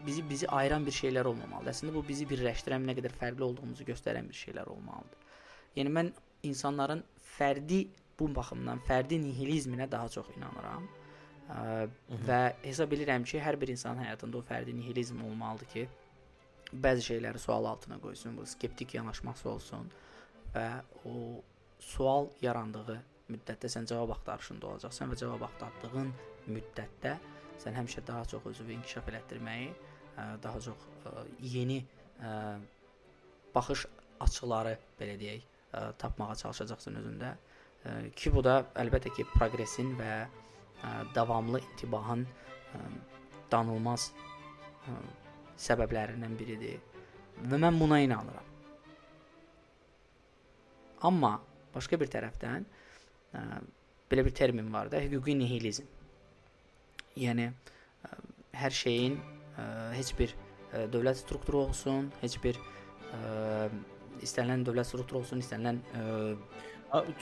[0.05, 1.71] bizi bizi ayıran bir şeylər olmamalıdır.
[1.73, 5.25] Əslində bu bizi birləşdirən, nə qədər fərqli olduğumuzu göstərən bir şeylər olmalıdır.
[5.75, 6.11] Yəni mən
[6.43, 7.03] insanların
[7.37, 7.85] fərdi
[8.19, 10.87] bu baxımdan fərdi nihilizminə daha çox inanıram.
[11.45, 11.87] Ə,
[12.27, 15.87] və hesab edirəm ki, hər bir insanın həyatında o fərdi nihilizm olmalıdır ki,
[16.73, 19.91] bəzi şeyləri sual altına qoysun, bu skeptik yanaşması olsun.
[20.55, 20.69] Və
[21.05, 21.41] o
[21.79, 22.97] sual yarandığı
[23.29, 26.11] müddətdə sən cavab axtarışında olacaqsan və cavab axtardığın
[26.47, 27.17] müddətdə
[27.61, 29.69] sən həmişə daha çox özünü inkişaf elətdirməyi,
[30.17, 30.75] daha çox
[31.41, 31.81] yeni
[33.55, 33.85] baxış
[34.19, 35.41] açıları belə deyək,
[35.99, 37.33] tapmağa çalışacaqsan özündə.
[38.15, 40.13] Ki bu da əlbəttə ki, proqresin və
[41.15, 42.25] davamlı intibahın
[43.51, 44.09] danılmaz
[45.59, 46.79] səbəblərindən biridir.
[47.43, 48.51] Və mən buna inanıram.
[51.05, 51.35] Amma
[51.73, 52.65] başqa bir tərəfdən
[53.35, 53.41] ə,
[54.11, 55.87] belə bir termin var da, hüquqi nihilizm.
[57.19, 58.13] Yəni ə,
[58.55, 59.19] hər şeyin
[59.95, 63.69] heç bir ə, dövlət strukturu olsun, heç bir ə,
[64.25, 66.05] istənilən dövlət strukturu olsun, istənilən ə,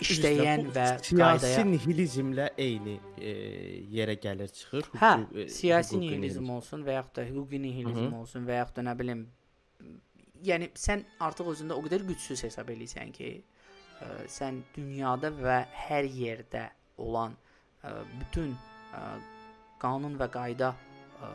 [0.03, 3.31] işləyən və siyasi nihilizmlə eyni e,
[3.95, 4.89] yerə gəlir çıxır.
[5.01, 8.19] Hə, hüquq, siyasi nihilizm olsun və yaxud da hüquqi nihilizm Hı -hı.
[8.19, 9.23] olsun və yaxud da nə bilim
[10.43, 13.29] yəni sən artıq özündə o qədər gücsüz hesab eləyirsən ki,
[14.03, 16.67] ə, sən dünyada və hər yerdə
[16.97, 17.35] olan
[17.83, 18.53] ə, bütün
[18.93, 19.03] ə,
[19.81, 21.31] qanun və qayda ə,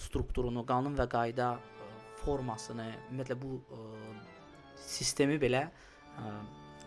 [0.00, 1.88] strukturunu, qanun və qayda ə,
[2.22, 3.80] formasını, ümumiyyətlə bu ə,
[4.86, 6.32] sistemi belə ə,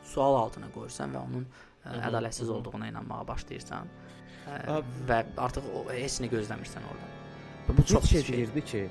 [0.08, 3.90] sual altına qoyursan və onun ə, ədalətsiz olduğuna inanmağa başlayırsan
[4.50, 4.80] ə,
[5.10, 7.10] və artıq o, heç nə gözləmirsən orada.
[7.68, 8.84] Və bu çox şey deyirdi ki,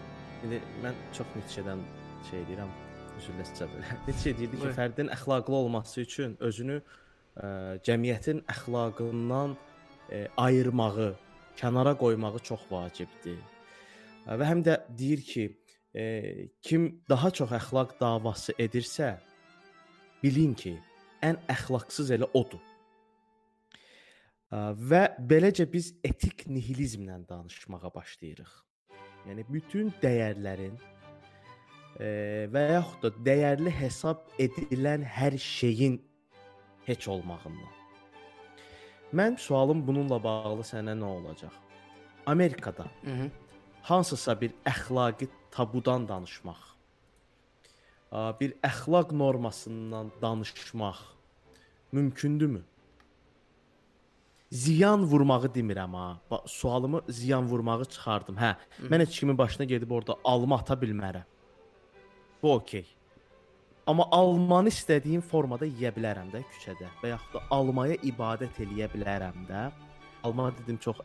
[0.47, 1.85] indi mən çox Nietzsche-dən
[2.31, 2.73] şey deyirəm,
[3.19, 3.99] üzrləşcə belə.
[4.07, 7.49] Nietzsche deyirdi ki, fərdin əxlaqlı olması üçün özünü ə,
[7.87, 11.13] cəmiyyətin əxlaqından ə, ayırmağı,
[11.59, 13.41] kənara qoymağı çox vacibdir.
[14.29, 15.47] Və həm də deyir ki,
[15.97, 16.05] ə,
[16.61, 19.17] kim daha çox əxlaq davası edirsə,
[20.23, 20.77] bilin ki,
[21.25, 22.63] ən əxlaqsız elə odur.
[24.51, 28.53] Və beləcə biz etik nihilizmlə danışmağa başlayırıq.
[29.29, 30.79] Yəni bütün dəyərlərin
[32.55, 35.99] və yaxud da dəyərli hesab edilən hər şeyin
[36.87, 37.75] heç olmağından.
[39.13, 41.53] Mən sualım bununla bağlı sənə nə olacaq?
[42.27, 43.31] Amerikada -hı.
[43.89, 46.61] Hansısa bir əxlaqi tabudan danışmaq,
[48.41, 50.99] bir əxlaq normasından danışmaq
[51.93, 52.63] mümkündürmü?
[54.51, 56.41] Ziyan vurmağı demirəm ha.
[56.47, 58.37] Sualımı ziyan vurmağı çıxardım.
[58.37, 58.55] Hə,
[58.91, 61.27] mən heç kimin başına gedib orada alma ata bilmərəm.
[62.43, 62.87] Bu okey.
[63.87, 69.45] Amma almanı istədiyim formada yeyə bilərəm də küçədə və yaxud da almaya ibadət eləyə bilərəm
[69.49, 69.69] də.
[70.25, 71.05] Alma dedim çox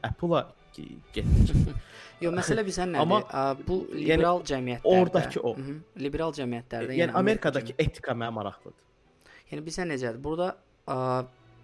[0.73, 1.55] Apple-a getdik.
[2.23, 3.01] Yox, məsələ bizə nədir?
[3.03, 5.53] Amma bu liberal yəni, cəmiyyətlərdə oradakı o.
[5.57, 8.79] Hı liberal cəmiyyətlərdə, yəni, yəni Amerikadakı etika mənə maraqlıdır.
[9.51, 10.21] Yəni bizə necədir?
[10.23, 10.53] Burada
[10.87, 10.97] ə,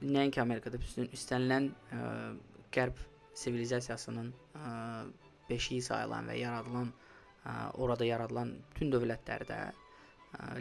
[0.01, 2.01] nəinki Amerikada, bütün istənilən ə,
[2.75, 2.99] qərb
[3.39, 4.73] sivilizasiyasının ə,
[5.49, 6.91] beşiyi sayılan və yaradılan
[7.81, 9.55] orada yaradılan bütün dövlətlərdə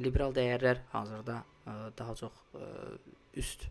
[0.01, 1.42] liberal dəyərlər hazırda
[1.99, 2.38] daha çox
[3.36, 3.66] üst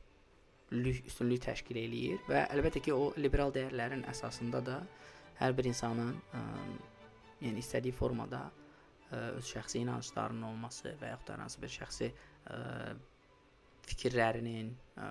[0.72, 4.82] üstünlük təşkil eləyir və əlbəttə ki, o liberal dəyərlərin əsasında da
[5.40, 6.42] hər bir insanın ə,
[7.46, 12.58] yəni istədiyi formada ə, öz şəxsi inanclarının olması və yaxud da hansı bir şəxsi ə,
[13.88, 15.08] fikirlərinin, ə,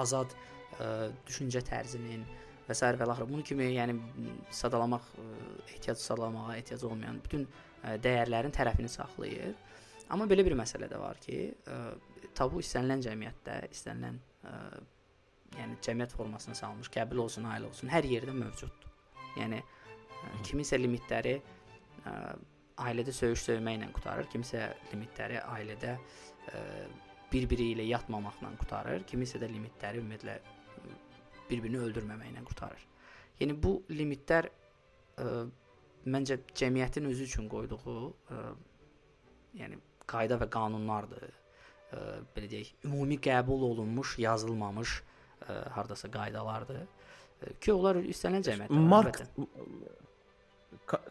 [0.00, 2.24] azad ə, düşüncə tərzinin
[2.68, 2.80] və s.
[2.96, 3.28] və laxır.
[3.28, 3.98] Bunun kimi, yəni
[4.56, 5.10] sadalamaq
[5.74, 9.52] ehtiyac sadalamağa ehtiyac olmayan bütün ə, dəyərlərin tərəfini saxlayır.
[10.10, 11.78] Amma belə bir məsələ də var ki, ə,
[12.34, 14.54] tabu istənilən cəmiyyətdə, istənilən ə,
[15.58, 18.94] yəni cəmiyyət formasına salınmış, qəbul olsun, ailə olsun, hər yerdə mövcuddur.
[19.40, 22.14] Yəni ə, kimisə limitləri ə,
[22.80, 25.96] ailədə söyüş söyməklə qutarır, kimisə limitləri ailədə
[27.30, 30.38] bir-biri ilə yatmamaqla qutarır, kimisə də limitləri ümumiyyətlə
[31.50, 32.86] bir-birini öldürməməklə qutarır.
[33.40, 35.44] Yəni bu limitlər ə,
[36.10, 38.40] məncə cəmiyyətin özü üçün qoyduğu ə,
[39.60, 39.78] yəni
[40.10, 41.39] qayda və qanunlardır.
[41.90, 42.02] Ə,
[42.36, 46.84] belə deyək, ümumi qəbul olunmuş, yazılmamış ə, hardasa qaydalardır.
[46.84, 49.24] Ə, ki, onlar istənilən cəmiyyətdə Mark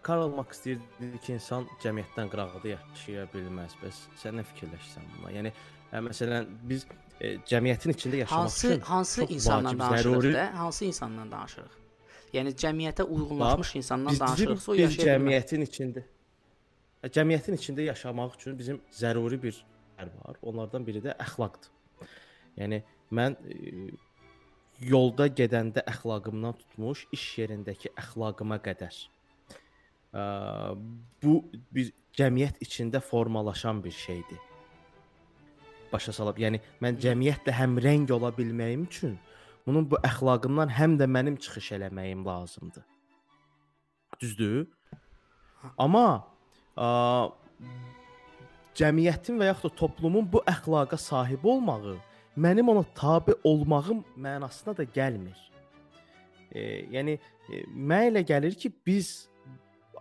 [0.03, 3.75] Karl Marx deyirdi ki, insan cəmiyyətdən qırağıda yaşaya bilməz.
[3.81, 5.31] Bəs sən nə fikirləşirsən buna?
[5.35, 5.51] Yəni
[5.91, 6.85] hə, məsələn biz
[7.19, 10.45] e, cəmiyyətin içində yaşamaq hansı, üçün hansı insandan danışırıq da?
[10.59, 11.75] Hansı insandan danışırıq?
[12.33, 16.05] Yəni cəmiyyətə uyğunlaşmış Bax, insandan danışırıqsa o yaşaya cəmiyyətin içində
[17.15, 19.63] cəmiyyətin içində yaşamaq üçün bizim zəruri bir
[19.99, 20.39] ər var.
[20.41, 21.71] Onlardan biri də əxlaqdır.
[22.59, 22.81] Yəni
[23.15, 23.91] mən e,
[24.79, 28.95] yolda gedəndə əxlaqımdan tutmuş iş yerindəki əxlaqıma qədər
[30.13, 30.21] ə,
[31.23, 31.39] bu
[31.75, 34.39] bir cəmiyyət içində formalaşan bir şeydir.
[35.91, 39.17] Başa salıb, yəni mən cəmiyyətlə həmrəng ola bilməyim üçün
[39.65, 42.85] bunun bu əxlaqımdan həm də mənim çıxış eləməyim lazımdır.
[44.21, 44.67] Düzdür?
[45.77, 46.25] Amma
[48.79, 51.97] cəmiyyətin və yaxud da toplumun bu əxlaqa sahib olmağı
[52.39, 55.37] mənim ona tabe olmağım mənasına da gəlmir.
[56.51, 56.61] E,
[56.95, 57.17] yəni
[57.49, 59.27] e, mənə elə gəlir ki, biz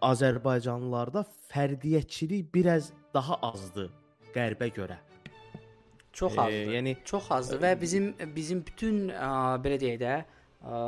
[0.03, 3.91] Azərbaycanlılarda fərdiyyətçilik biraz daha azdır
[4.35, 4.99] qərbə görə.
[6.12, 6.55] Çox azdır.
[6.55, 9.31] E, yəni çox azdır və bizim bizim bütün ə,
[9.64, 10.14] belə deyək də
[10.62, 10.83] ə,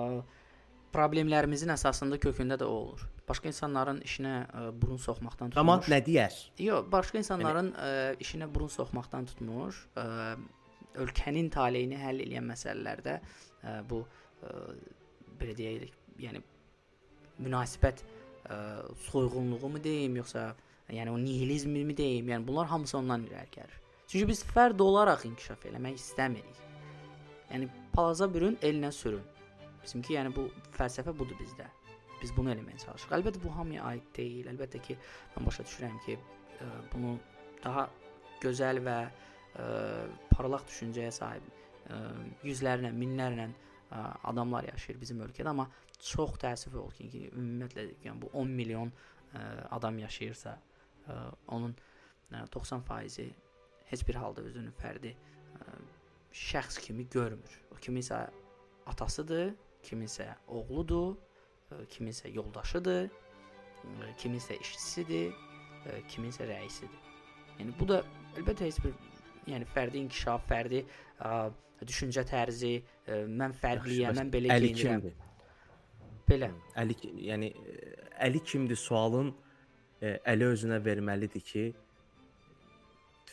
[0.95, 5.61] problemlərimizin əsasında kökündə də o olur başqa insanların işinə ə, e, burun soxmaqdan tutmuş.
[5.63, 6.37] Amma nə deyər?
[6.67, 10.63] Yox, başqa insanların ə, e, işinə burun soxmaqdan tutmuş, ə, e,
[11.05, 14.57] ölkənin taleyini həll edən məsələlərdə ə, bu ə,
[15.41, 15.95] belə deyək,
[16.27, 16.43] yəni
[17.41, 18.59] münasibət ə,
[19.11, 20.51] soyğunluğu mu deyim, yoxsa
[20.91, 22.29] yəni o nihilizmi mi deyim?
[22.35, 23.77] Yəni bunlar hamısı ondan irəli gəlir.
[24.11, 26.65] Çünki biz fərd olaraq inkişaf eləmək istəmirik.
[27.51, 29.23] Yəni palaza bürün, elinə sürün.
[29.85, 31.69] Bizimki yəni bu fəlsəfə budur bizdə.
[32.21, 33.17] Biz bunu eləməyə çalışırıq.
[33.19, 34.49] Əlbəttə bu hamıya aid deyil.
[34.53, 34.97] Əlbəttə ki,
[35.37, 37.15] mən başa düşürəm ki, ə, e, bunu
[37.65, 37.87] daha
[38.43, 39.13] gözəl və ə,
[39.65, 39.69] e,
[40.33, 42.01] parlaq düşüncəyə sahib ə, e,
[42.49, 44.03] yüzlərlə, minlərlə ə,
[44.33, 45.69] adamlar yaşayır bizim ölkədə, amma
[46.01, 49.47] çox təəssüf olsun ki, ki, ümumiyyətlə yəni bu 10 milyon ə,
[49.79, 50.57] adam yaşayırsa,
[51.07, 51.23] ə,
[51.57, 53.31] onun ə, 90%-i
[53.91, 55.81] heç bir halda özünü fərdi ə,
[56.37, 57.57] şəxs kimi görmür.
[57.73, 58.23] O kiminsə
[58.91, 59.55] atasıdır,
[59.85, 61.17] kiminsə oğludur,
[61.95, 63.11] kiminsə yoldaşıdır,
[64.21, 65.33] kiminsə işçisidir,
[66.11, 67.09] kiminsə rəisidir.
[67.61, 68.01] Yəni bu da
[68.39, 68.95] əlbəttə heç bir
[69.51, 71.51] yəni fərdi inkişaf, fərdi ə,
[71.87, 75.05] düşüncə tərzi, ə, mən fərqliyəm, mən belə əli geyinirəm.
[75.05, 76.19] Kimdir?
[76.31, 76.51] Belə.
[76.81, 76.97] Əli
[77.27, 77.53] yəni
[78.27, 81.65] əli kimdir sualın ə, əli özünə verməlidir ki,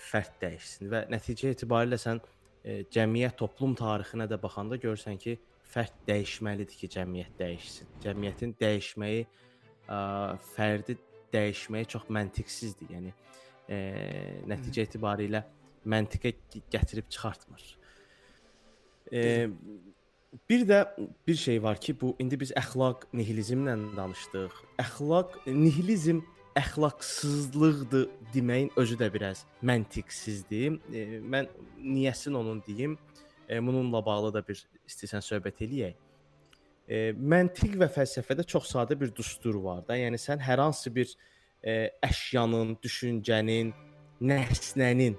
[0.07, 5.37] fərd dəyişsin və nəticə etibarilə sən ə, cəmiyyət toplum tarixinə də baxanda görsən ki,
[5.73, 7.91] fərd dəyişməlidir ki, cəmiyyət dəyişsin.
[8.05, 9.99] Cəmiyyətin dəyişməyi ə,
[10.55, 10.97] fərdi
[11.33, 12.93] dəyişməyi çox məntiqsizdir.
[12.95, 13.81] Yəni ə,
[14.51, 15.43] nəticə etibarilə
[15.87, 16.33] məntiqə
[16.71, 17.67] gətirib çıxartmır.
[19.13, 19.47] E,
[20.49, 20.79] bir də
[21.27, 24.57] bir şey var ki, bu indi biz əxlaq nihilizmlə danışdıq.
[24.83, 26.23] Əxlaq nihilizm
[26.57, 30.79] əxlaqsızlıqdır deməyin özü də biraz məntiqsizdir.
[31.23, 31.49] Mən
[31.79, 32.97] niyəsin onun deyim.
[33.49, 35.95] Bununla bağlı da bir istəsən söhbət eləyək.
[36.87, 39.97] E, məntiq və fəlsəfədə çox sadə bir düstur var da.
[39.99, 41.11] Yəni sən hər hansı bir
[41.61, 43.73] e, əşyanın, düşüncənin,
[44.23, 45.17] nəsnənin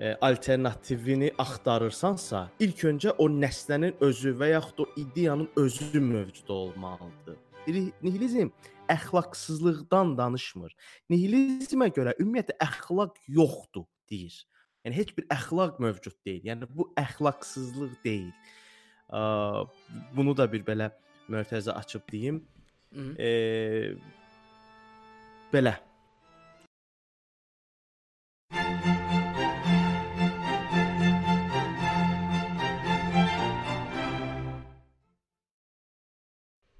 [0.00, 7.38] e, alternativini axtarırsansa, ilk öncə o nəsnənin özü və yaxud o ideyanın özü mövcud olmalıdır.
[8.02, 8.50] Nihilizm
[8.92, 10.74] əxlaqsızlıqdan danışmır.
[11.10, 14.34] Nihilizmə görə ümumiyyətlə əxlaq yoxdur deyir.
[14.84, 16.42] Yəni heç bir əxlaq mövcud deyil.
[16.50, 18.34] Yəni bu əxlaqsızlıq deyil
[19.08, 20.90] Bunu da bir belə
[21.30, 22.42] mərtəzə açıb deyim.
[23.18, 23.94] E,
[25.52, 25.74] belə.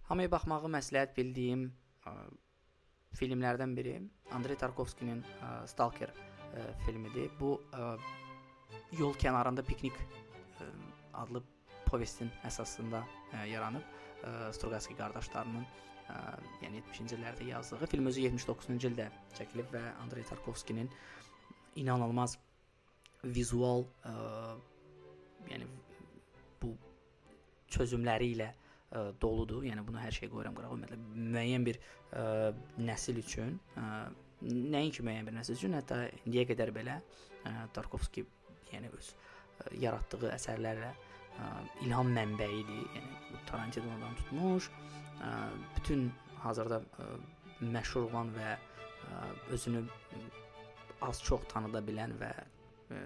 [0.05, 1.65] Hamıya baxmağı məsləhət bildiyim
[2.07, 2.13] ə,
[3.19, 3.97] filmlərdən biri
[4.37, 7.33] Andrey Tarkovskinin ə, Stalker ə, filmidir.
[7.41, 7.97] Bu ə,
[9.01, 10.69] yol kənarında piknik ə,
[11.25, 11.43] adlı
[11.95, 13.85] povestin əsasında ə, yaranıb.
[14.25, 16.17] Ə, Strugatski qardaşlarının ə,
[16.65, 20.91] yəni 70-ci illərdə yazdığı film özü 79-cu ildə çəkilib və Andrey Tarkovskinin
[21.81, 22.39] inanılmaz
[23.37, 24.15] vizual ə,
[25.53, 25.69] yəni
[26.63, 26.75] bu
[27.77, 29.63] çözümləri ilə ə, doludur.
[29.69, 30.75] Yəni bunu hər şey qoyuram qırağa.
[30.75, 31.01] Ümumiyyətlə
[31.37, 32.27] müəyyən bir ə,
[32.91, 33.89] nəsil üçün, ə,
[34.45, 38.27] nəinki müəyyən bir nəsil üçün, hətta indiyə qədər belə ə, Tarkovski
[38.73, 40.95] yəni öz ə, yaratdığı əsərlərlə
[41.39, 41.51] ə,
[41.87, 42.85] ilham mənbəyidir.
[42.97, 44.71] Yəni bu Tarantinodan tutmuş,
[45.21, 45.33] ə,
[45.77, 46.09] bütün
[46.45, 47.09] hazırda ə,
[47.75, 49.23] məşhur olan və ə,
[49.57, 49.85] özünü
[51.05, 53.03] az-çox tanıda bilən və ə,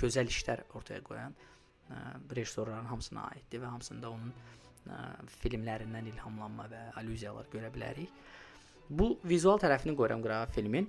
[0.00, 2.02] gözəl işlər ortaya qoyan ə,
[2.36, 5.00] rejissorların hamısına aiddir və hamısında onun ə,
[5.42, 8.10] filmlərindən ilhamlanma və allüziyalar görə bilərik.
[8.92, 10.88] Bu vizual tərəfini qoyuram qırağa filmin.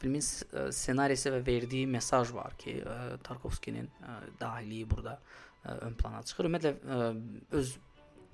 [0.00, 5.18] Filmin ssenarisi və verdiyi mesaj var ki, ə, Tarkovskinin ə, dahiliyi burada
[5.68, 6.48] ön plana çıxır.
[6.48, 7.74] Ümumiyyətlə öz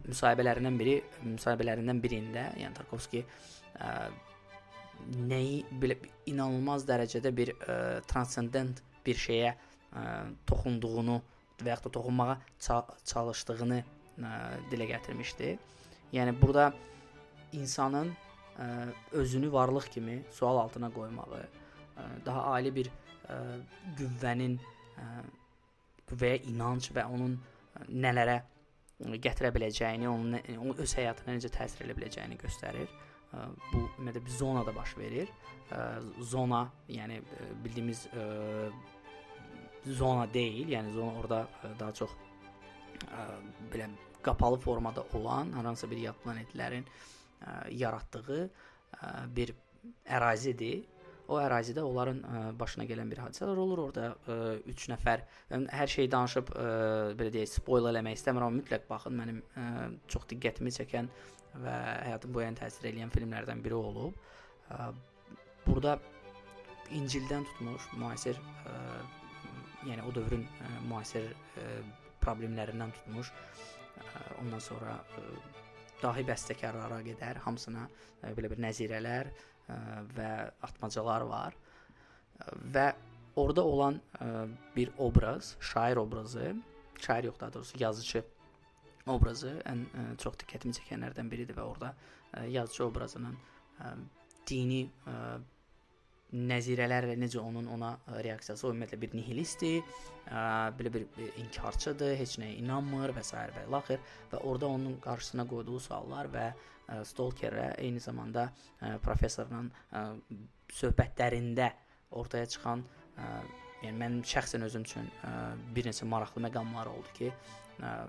[0.05, 3.25] müsahibələrindən biri, müsahibələrindən birində, yəni Tarkovski
[5.33, 5.97] nəyi belə
[6.31, 7.53] inanılmaz dərəcədə bir
[8.11, 9.55] transcendent bir şeyə
[10.47, 11.17] toxunduğunu
[11.63, 12.37] və yaxud da toxunmağa
[13.11, 13.81] çalışdığını
[14.71, 15.57] dilə gətirmişdi.
[16.15, 16.73] Yəni burada
[17.53, 18.13] insanın
[18.59, 18.67] ə,
[19.13, 21.43] özünü varlıq kimi sual altına qoymağı,
[21.97, 23.39] ə, daha ali bir ə,
[23.99, 24.59] qüvvənin
[25.01, 25.07] ə,
[26.11, 27.39] qüvvəyə inanc və onun
[27.89, 28.41] nələrə
[29.25, 32.91] gətirə biləcəyini, onun, onun öz həyatına necə təsir edə biləcəyini göstərir.
[33.35, 35.33] Ə, bu ümumiyyətlə bir zonada baş verir.
[35.75, 35.81] Ə,
[36.23, 37.21] zona, yəni
[37.65, 38.29] bildiyimiz ə,
[39.99, 41.43] zona deyil, yəni zona orada
[41.81, 42.15] daha çox
[43.11, 43.27] ə,
[43.73, 43.91] belə
[44.25, 47.03] qapalı formada olan hər hansı bir yad planetlərin ə,
[47.71, 48.41] yaratdığı
[49.37, 49.55] bir
[50.09, 50.85] ərazidir.
[51.25, 53.81] O ərazidə onların ə, başına gələn bir hadisələr olur.
[53.87, 54.11] Orada
[54.69, 55.23] 3 nəfər
[55.73, 56.67] hər şeyi danışıb ə,
[57.17, 59.17] belə deyək, spoiler eləmək istəmirəm, amma mütləq baxın.
[59.21, 59.65] Mənim ə,
[60.13, 61.09] çox diqqətimi çəkən
[61.65, 61.79] və
[62.11, 64.21] həyatım boyu təsir edən filmlərdən biri olub.
[64.69, 64.91] Ə,
[65.65, 65.97] burada
[66.93, 68.37] İncildən tutmuş müasir
[68.69, 68.77] ə,
[69.89, 71.69] yəni o dövrün ə, müasir ə,
[72.21, 74.09] problemlərindən tutmuş ə,
[74.45, 75.64] ondan sonra ə,
[76.03, 79.79] dahi bəstəkarlara qədər hamısına ə, belə bir nəzirələr ə,
[80.17, 80.31] və
[80.69, 81.57] atmacalar var.
[82.75, 82.89] Və
[83.41, 86.55] orada olan ə, bir obraz, şair obrazı,
[87.01, 88.25] şair yox daha doğrusu yazıcı
[89.07, 89.85] obrazı ən
[90.23, 91.91] çox diqqətimi çəkənlərdən biridir və orada
[92.49, 93.37] yazıcı obrazının
[94.49, 94.87] dini
[96.35, 97.95] nəzirələr necə onun ona
[98.27, 99.97] reaksiyası o ümumiyyətlə bir nihilistdir,
[100.79, 101.07] belə bir
[101.45, 103.39] inkarçıdır, heç nəyə inanmır və s.
[103.57, 104.01] və ilaxır
[104.33, 106.49] və orada onun qarşısına qoyduğu suallar və
[107.09, 108.51] Stalkerə eyni zamanda
[109.03, 109.63] professorla
[110.75, 111.71] söhbətlərində
[112.19, 112.85] ortaya çıxan
[113.85, 115.09] yəni mənim şəxsən özüm üçün
[115.77, 117.31] bir neçə maraqlı məqamlar oldu ki,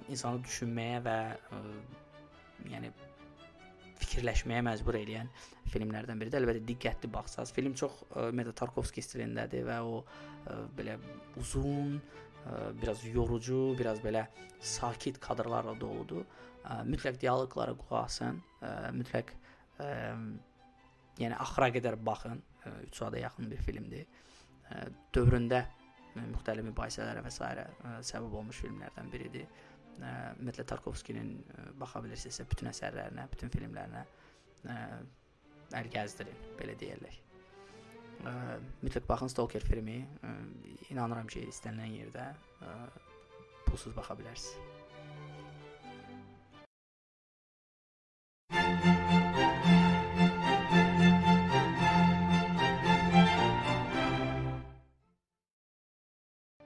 [0.09, 1.17] insanı düşünməyə və
[2.73, 2.91] yəni
[4.01, 5.29] fikirləşməyə məcbur edən
[5.71, 6.41] filmlərdən biridir.
[6.41, 10.97] Əlbəttə diqqətli baxsaz, film çox ümumiyyətlə Tarkovski stilindədir və o ə, belə
[11.41, 11.95] uzun,
[12.43, 14.25] ə, biraz yorucu, biraz belə
[14.59, 16.25] sakit kadrlarla doludur.
[16.63, 19.33] Ə, mütləq dialoqlara qulaq asın, ə, mütləq
[19.83, 19.89] ə,
[21.21, 22.43] yəni axıra qədər baxın.
[22.65, 24.07] 3 saata yaxın bir filmdir.
[24.73, 25.65] Ə, dövründə
[26.15, 27.43] müxtəlif mübahisələrə və s.
[27.45, 29.47] Ə, səbəb olmuş filmlərdən biridir
[29.99, 34.77] ə, ümumiyyətlə Tarkovskinin ə, baxa bilirsinizsə bütün əsərlərinə, bütün filmlərinə ə,
[35.79, 37.19] əl gəzdirin, belə deyirlər.
[38.25, 38.35] Ə,
[38.85, 40.01] mütləq baxın Stalker filmi.
[40.21, 40.33] Ə,
[40.93, 42.31] inanıram ki, istənilən yerdə
[42.61, 42.77] ə,
[43.67, 44.73] pulsuz baxa bilərsiniz.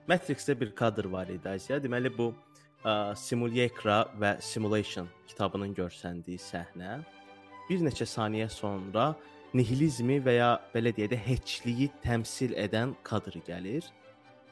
[0.10, 1.78] Matrix-də bir kadr var idi Asiya.
[1.84, 2.32] Deməli bu
[2.86, 7.00] ə, Simulacra və Simulation kitabının görsəndiyi səhnə
[7.70, 9.14] bir neçə saniyə sonra
[9.54, 13.86] nihilizmi və ya belə deyək də heçliyi təmsil edən kadr gəlir.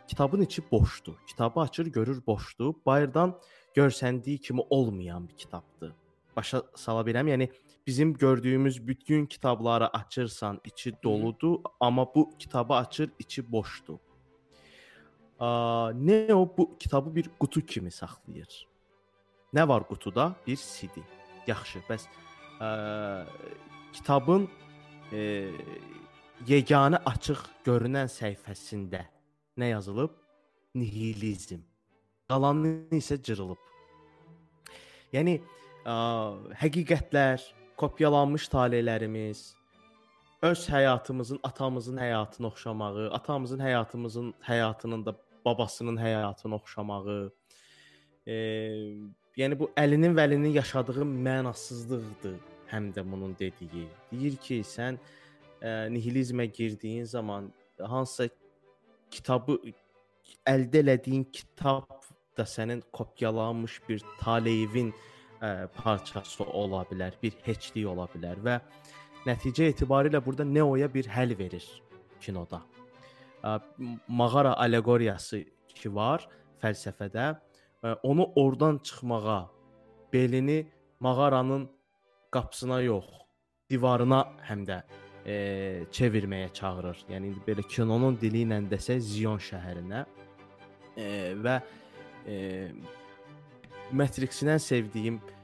[0.07, 1.15] Kitabın içi boşdur.
[1.27, 2.73] Kitabı açır, görür boşdur.
[2.85, 3.35] Bayırdan
[3.75, 5.93] görsəndiyi kimi olmayan bir kitabdır.
[6.35, 7.29] Başa sala bilirəm.
[7.33, 7.49] Yəni
[7.87, 13.97] bizim gördüyümüz bütün kitabları açırsan, içi doludur, amma bu kitabı açır, içi boşdur.
[15.39, 18.67] Nə o bu kitabı bir qutu kimi saxlayır.
[19.53, 20.35] Nə var qutuda?
[20.47, 20.97] Bir CD.
[21.47, 22.07] Yaxşı, bəs
[22.59, 22.69] ə,
[23.93, 24.47] kitabın
[25.13, 25.51] ə,
[26.49, 29.05] yeganə açıq görünən səhifəsində
[29.57, 30.11] nə yazılıb?
[30.75, 31.61] Nihilizm.
[32.27, 33.61] Qalanı isə cırılıb.
[35.13, 35.37] Yəni
[35.85, 35.95] ə,
[36.65, 37.45] həqiqətlər,
[37.77, 39.53] kopyalanmış talelərimiz,
[40.41, 45.15] öz həyatımızın atamızın həyatına oxşamağı, atamızın həyatımızın həyatının da
[45.47, 47.17] babasının həyatına oxşamağı,
[48.27, 48.35] e,
[49.39, 52.37] yəni bu əlinin vəlinin yaşadığı mənasızlıqdır
[52.71, 53.87] həm də bunun dediyi.
[54.11, 54.99] Deyir ki, sən
[55.61, 58.29] ə, nihilizmə girdiyin zaman hansısa
[59.11, 59.57] kitabı
[60.47, 64.91] əldə elədiyin kitab da sənin kopyalanmış bir Taleyevin
[65.41, 68.59] ə, parçası ola bilər, bir heçlik ola bilər və
[69.27, 71.65] nəticə etibarilə burada Neoya bir həll verir
[72.21, 72.61] kinoda.
[74.07, 75.43] Mağara allegoriyası
[75.75, 76.27] ki var
[76.63, 77.35] fəlsəfədə,
[78.03, 79.49] onu oradan çıxmağa,
[80.13, 80.67] belini
[80.99, 81.69] mağaranın
[82.31, 83.05] qapısına yox,
[83.69, 84.81] divarına həm də
[85.25, 85.35] e,
[85.91, 87.05] çevirməyə çağırır.
[87.11, 90.05] Yəni indi belə kinonun dili ilə desə Zion şəhərinə
[90.97, 91.07] e,
[91.43, 91.57] və
[92.27, 92.37] e,
[93.91, 95.36] Matrix-dən sevdiyim e,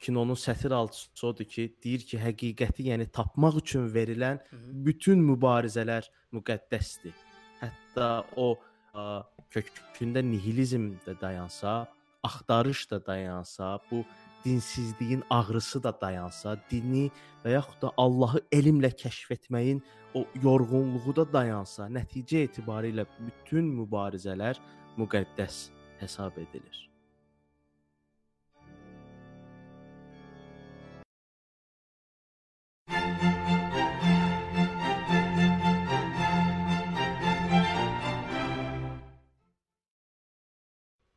[0.00, 4.40] kinonun sətir alçısı odur ki, deyir ki, həqiqəti, yəni tapmaq üçün verilən
[4.86, 7.16] bütün mübarizələr müqəddəsdir.
[7.60, 8.54] Hətta o
[8.94, 9.04] ə,
[9.52, 11.84] kökündə nihilizm də dayansa,
[12.22, 14.04] axtarış da dayansa, bu
[14.44, 17.10] dinsizliyin ağrısı da dayansa, dini
[17.44, 19.82] və yaxud da Allahı elmlə kəşf etməyin
[20.14, 24.60] o yorğunluğu da dayansa, nəticə etibarilə bütün mübarizələr
[24.96, 25.66] müqəddəs
[26.00, 26.86] hesab edilir.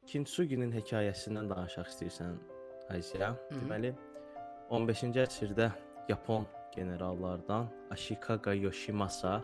[0.10, 2.38] Kintsugi'nin hekayəsindən danışaq istəyirsən,
[2.90, 3.36] Asiya.
[3.52, 3.92] Deməli
[4.74, 5.68] 15-ci əsrdə
[6.10, 9.36] Yapon generallardan Ashikaga Yoshimasa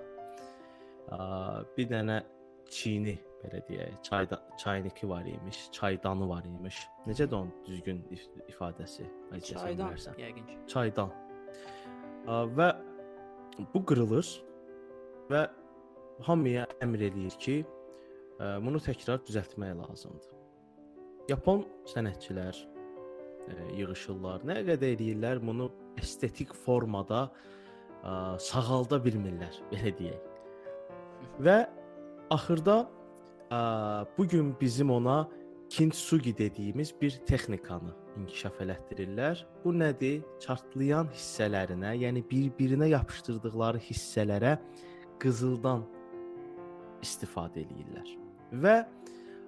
[1.78, 2.18] bir dənə
[2.66, 3.14] Çini
[3.44, 6.80] belə deyək, çayda çayniki var imiş, çaydanı var imiş.
[7.06, 9.06] Necədir onun düzgün if ifadəsi?
[9.46, 10.58] Çaydan, yəqin ki.
[10.68, 11.14] Çaydan.
[12.58, 12.70] Və
[13.74, 14.32] bu qırılır
[15.30, 15.46] və
[16.26, 17.60] hamıya əmr eləyir ki,
[18.66, 20.35] bunu təkrar düzəltmək lazımdır.
[21.30, 22.58] Yapon sənətçilər
[23.50, 24.44] ə, yığılırlar.
[24.46, 30.28] Nə qədər eləyirlər bunu estetik formada ə, sağalda bilmirlər, belə deyək.
[31.42, 31.56] Və
[32.34, 32.84] axırda
[33.50, 33.62] ə,
[34.18, 35.24] bu gün bizim ona
[35.70, 39.42] kintsugi dediyimiz bir texnikanı inkişaf elətdirirlər.
[39.64, 40.22] Bu nədir?
[40.46, 44.60] Çartlayan hissələrinə, yəni bir-birinə yapışdırdıqları hissələrə
[45.20, 45.82] qızıldan
[47.02, 48.14] istifadə eləyirlər.
[48.62, 48.78] Və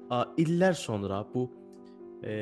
[0.10, 1.46] ə, illər sonra bu
[2.24, 2.36] e,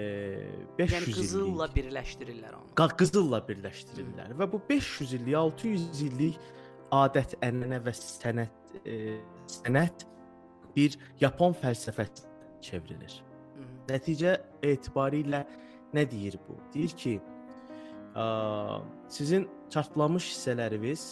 [0.78, 2.90] 500 yəni qızılla illik, birləşdirirlər onu.
[3.00, 4.40] Qızılla birləşdirirlər Hı.
[4.42, 6.40] və bu 500 illik, 600 illik
[6.96, 9.18] adət, ənənə və sənət e,
[9.58, 10.08] sənət
[10.76, 12.28] bir Yapon fəlsəfəsi
[12.66, 13.20] çevrilir.
[13.56, 13.68] Hı.
[13.92, 15.46] Nəticə etibarilə
[15.96, 16.58] nə deyir bu?
[16.74, 17.20] Deyir ki,
[18.16, 18.26] ə,
[19.12, 21.06] sizin çartlamış hissələriniz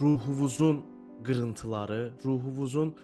[0.00, 0.84] ruhunuzun
[1.24, 2.94] qırıntıları, ruhunuzun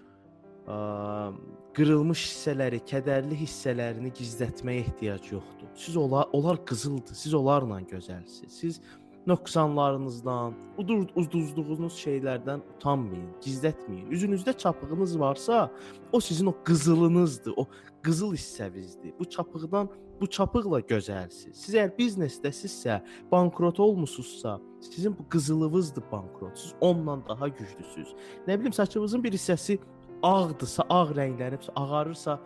[0.67, 5.71] qırılmış hissələri, kədərli hissələrini gizlətməyə ehtiyac yoxdur.
[5.75, 7.15] Siz olar, onlar qızıldır.
[7.15, 8.49] Siz onlarla gözəlsiniz.
[8.49, 8.81] Siz
[9.27, 14.09] nöqsanlarınızdan, udur uzduzduğunuz şeylərdən utanmayın, gizlətməyin.
[14.11, 15.71] Üzünüzdə çapığınız varsa,
[16.13, 17.67] o sizin o qızılınızdır, o
[18.03, 19.15] qızıl hissənizdir.
[19.19, 19.89] Bu çapıqdan,
[20.21, 21.55] bu çapıqla gözəlsiniz.
[21.55, 23.01] Siz əgər biznesdəsinizsə,
[23.33, 26.59] bankrot olmusunuzsa, sizin bu qızılınızdır bankrot.
[26.59, 28.15] Siz onunla daha güclüsüz.
[28.49, 29.79] Nə bilim, saçınızın bir hissəsi
[30.23, 32.39] ağdırsa, ağ rənglənib ağarırsa,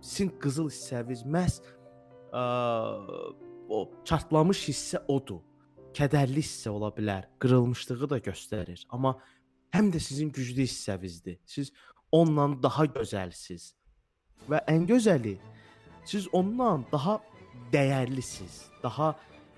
[0.00, 1.60] sizin qızıl hissəniz məhz
[2.32, 2.44] ə,
[3.68, 5.42] o çartlamış hissə odur.
[5.94, 9.14] Kədərli hissə ola bilər, qırılmışlığı da göstərir, amma
[9.74, 11.38] həm də sizin güclü hissənizdir.
[11.46, 11.70] Siz
[12.12, 13.72] onunla daha gözəlsiniz.
[14.50, 15.36] Və ən gözəli
[16.04, 17.20] siz ondan daha
[17.72, 19.14] dəyərlisiniz, daha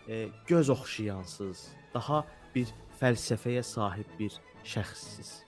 [0.09, 2.23] e, göz oxşayansınız, daha
[2.55, 2.71] bir
[3.01, 5.46] fəlsəfəyə sahib bir şəxssiniz.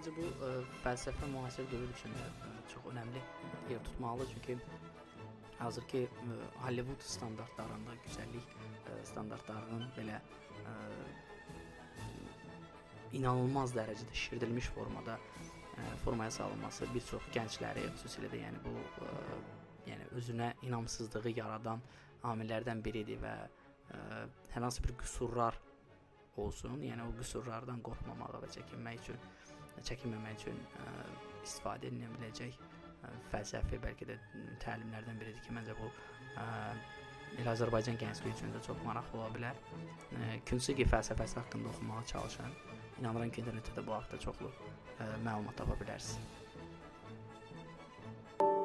[0.00, 3.20] Məncə bu ə, e, fəlsəfə müasir dövr üçün ə, e, çox önəmli
[3.68, 4.54] yer tutmalıdır çünki
[5.58, 10.72] hazırki ə, e, Hollywood standartlarında gözəllik ə, standartlarının belə ə,
[13.18, 18.72] inanılmaz dərəcədə şişirdilmiş formada ə, formaya salınması bir çox gəncləri, xüsusilə də yəni bu
[19.04, 19.10] ə,
[19.90, 21.84] yəni özünə inamsızlığı yaradan
[22.32, 24.00] amillərdən biridir və ə,
[24.56, 25.60] hər hansı bir qüsurlar
[26.40, 29.20] olsun, yəni o qüsurlardan qorxmamağı və çəkinmək üçün
[29.86, 30.86] çəkinməmək üçün ə,
[31.44, 34.18] istifadə edilə biləcək ə, fəlsəfi bəlkə də
[34.64, 35.88] təlimlərdən biridir ki, məncə bu
[36.40, 36.48] ə,
[37.38, 39.58] elə Azərbaycan gəncliyi üçün də çox maraqlı ola bilər.
[40.50, 42.54] Künsugi fəlsəfəsi haqqında oxumağa çalışın.
[43.00, 44.50] İnanıram ki, internetdə də bu haqda çoxlu
[45.24, 46.18] məlumat tapa bilərsiniz.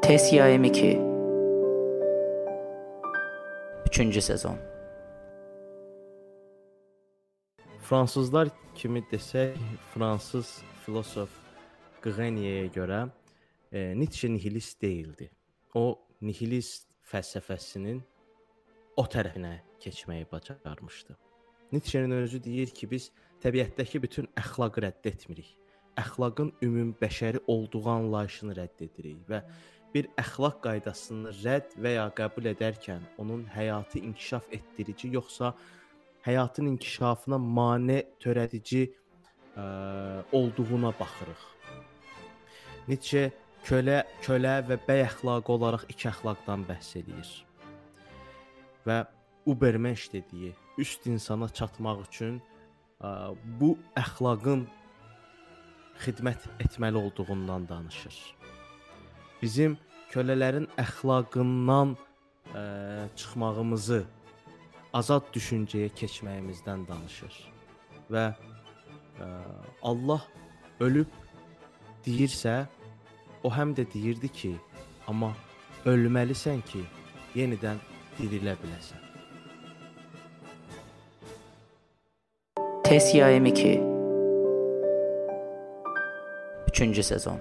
[0.01, 0.95] Test YM2
[3.95, 4.57] 3-cü sezon.
[7.81, 9.55] Fransızlar kimi desək,
[9.93, 11.33] fransız filosof
[12.03, 12.99] Grenier-yə görə
[13.71, 15.29] e, Nietzsche nihilist deyildi.
[15.73, 18.01] O nihilist fəlsəfəsinin
[19.01, 21.15] o tərəfinə keçməyi bacarmışdı.
[21.73, 23.09] Nietzsche-nin özü deyir ki, biz
[23.43, 25.55] təbiətdəki bütün əxlaqı rədd etmirik.
[25.97, 29.41] Əxlaqın ümum bəşəri olduğu anlayışını rədd edirik və
[29.95, 35.55] bir əxlaq qaydasını rədd və ya qəbul edərkən onun həyatı inkişaf etdirici yoxsa
[36.27, 38.91] həyatın inkişafına mane törədici
[39.55, 41.43] olduğuna baxırıq.
[42.87, 43.31] Nietzsche
[43.65, 47.31] kölə, kölə və bəy əxlaqı olaraq iki əxlaqdan bəhs eləyir.
[48.85, 49.05] Və
[49.45, 52.39] Ubermensch dediyi üst insana çatmaq üçün
[52.99, 54.65] ə, bu əxlaqın
[56.03, 58.15] xidmət etməli olduğundan danışır.
[59.41, 59.77] Bizim
[60.11, 62.65] kölələrin əxlaqından ə,
[63.15, 64.01] çıxmağımızı,
[64.93, 67.39] azad düşüncəyə keçməyimizdən danışır.
[68.11, 68.27] Və
[69.81, 70.21] Allah
[70.79, 71.07] ölüb
[72.05, 72.65] deyirsə,
[73.43, 74.53] o həm də deyirdi ki,
[75.07, 75.33] amma
[75.85, 76.83] ölməlisən ki,
[77.35, 77.81] yenidən
[78.19, 79.01] dirilə biləsən.
[82.85, 83.69] Test yayım 2
[86.69, 87.39] 3-cü sezon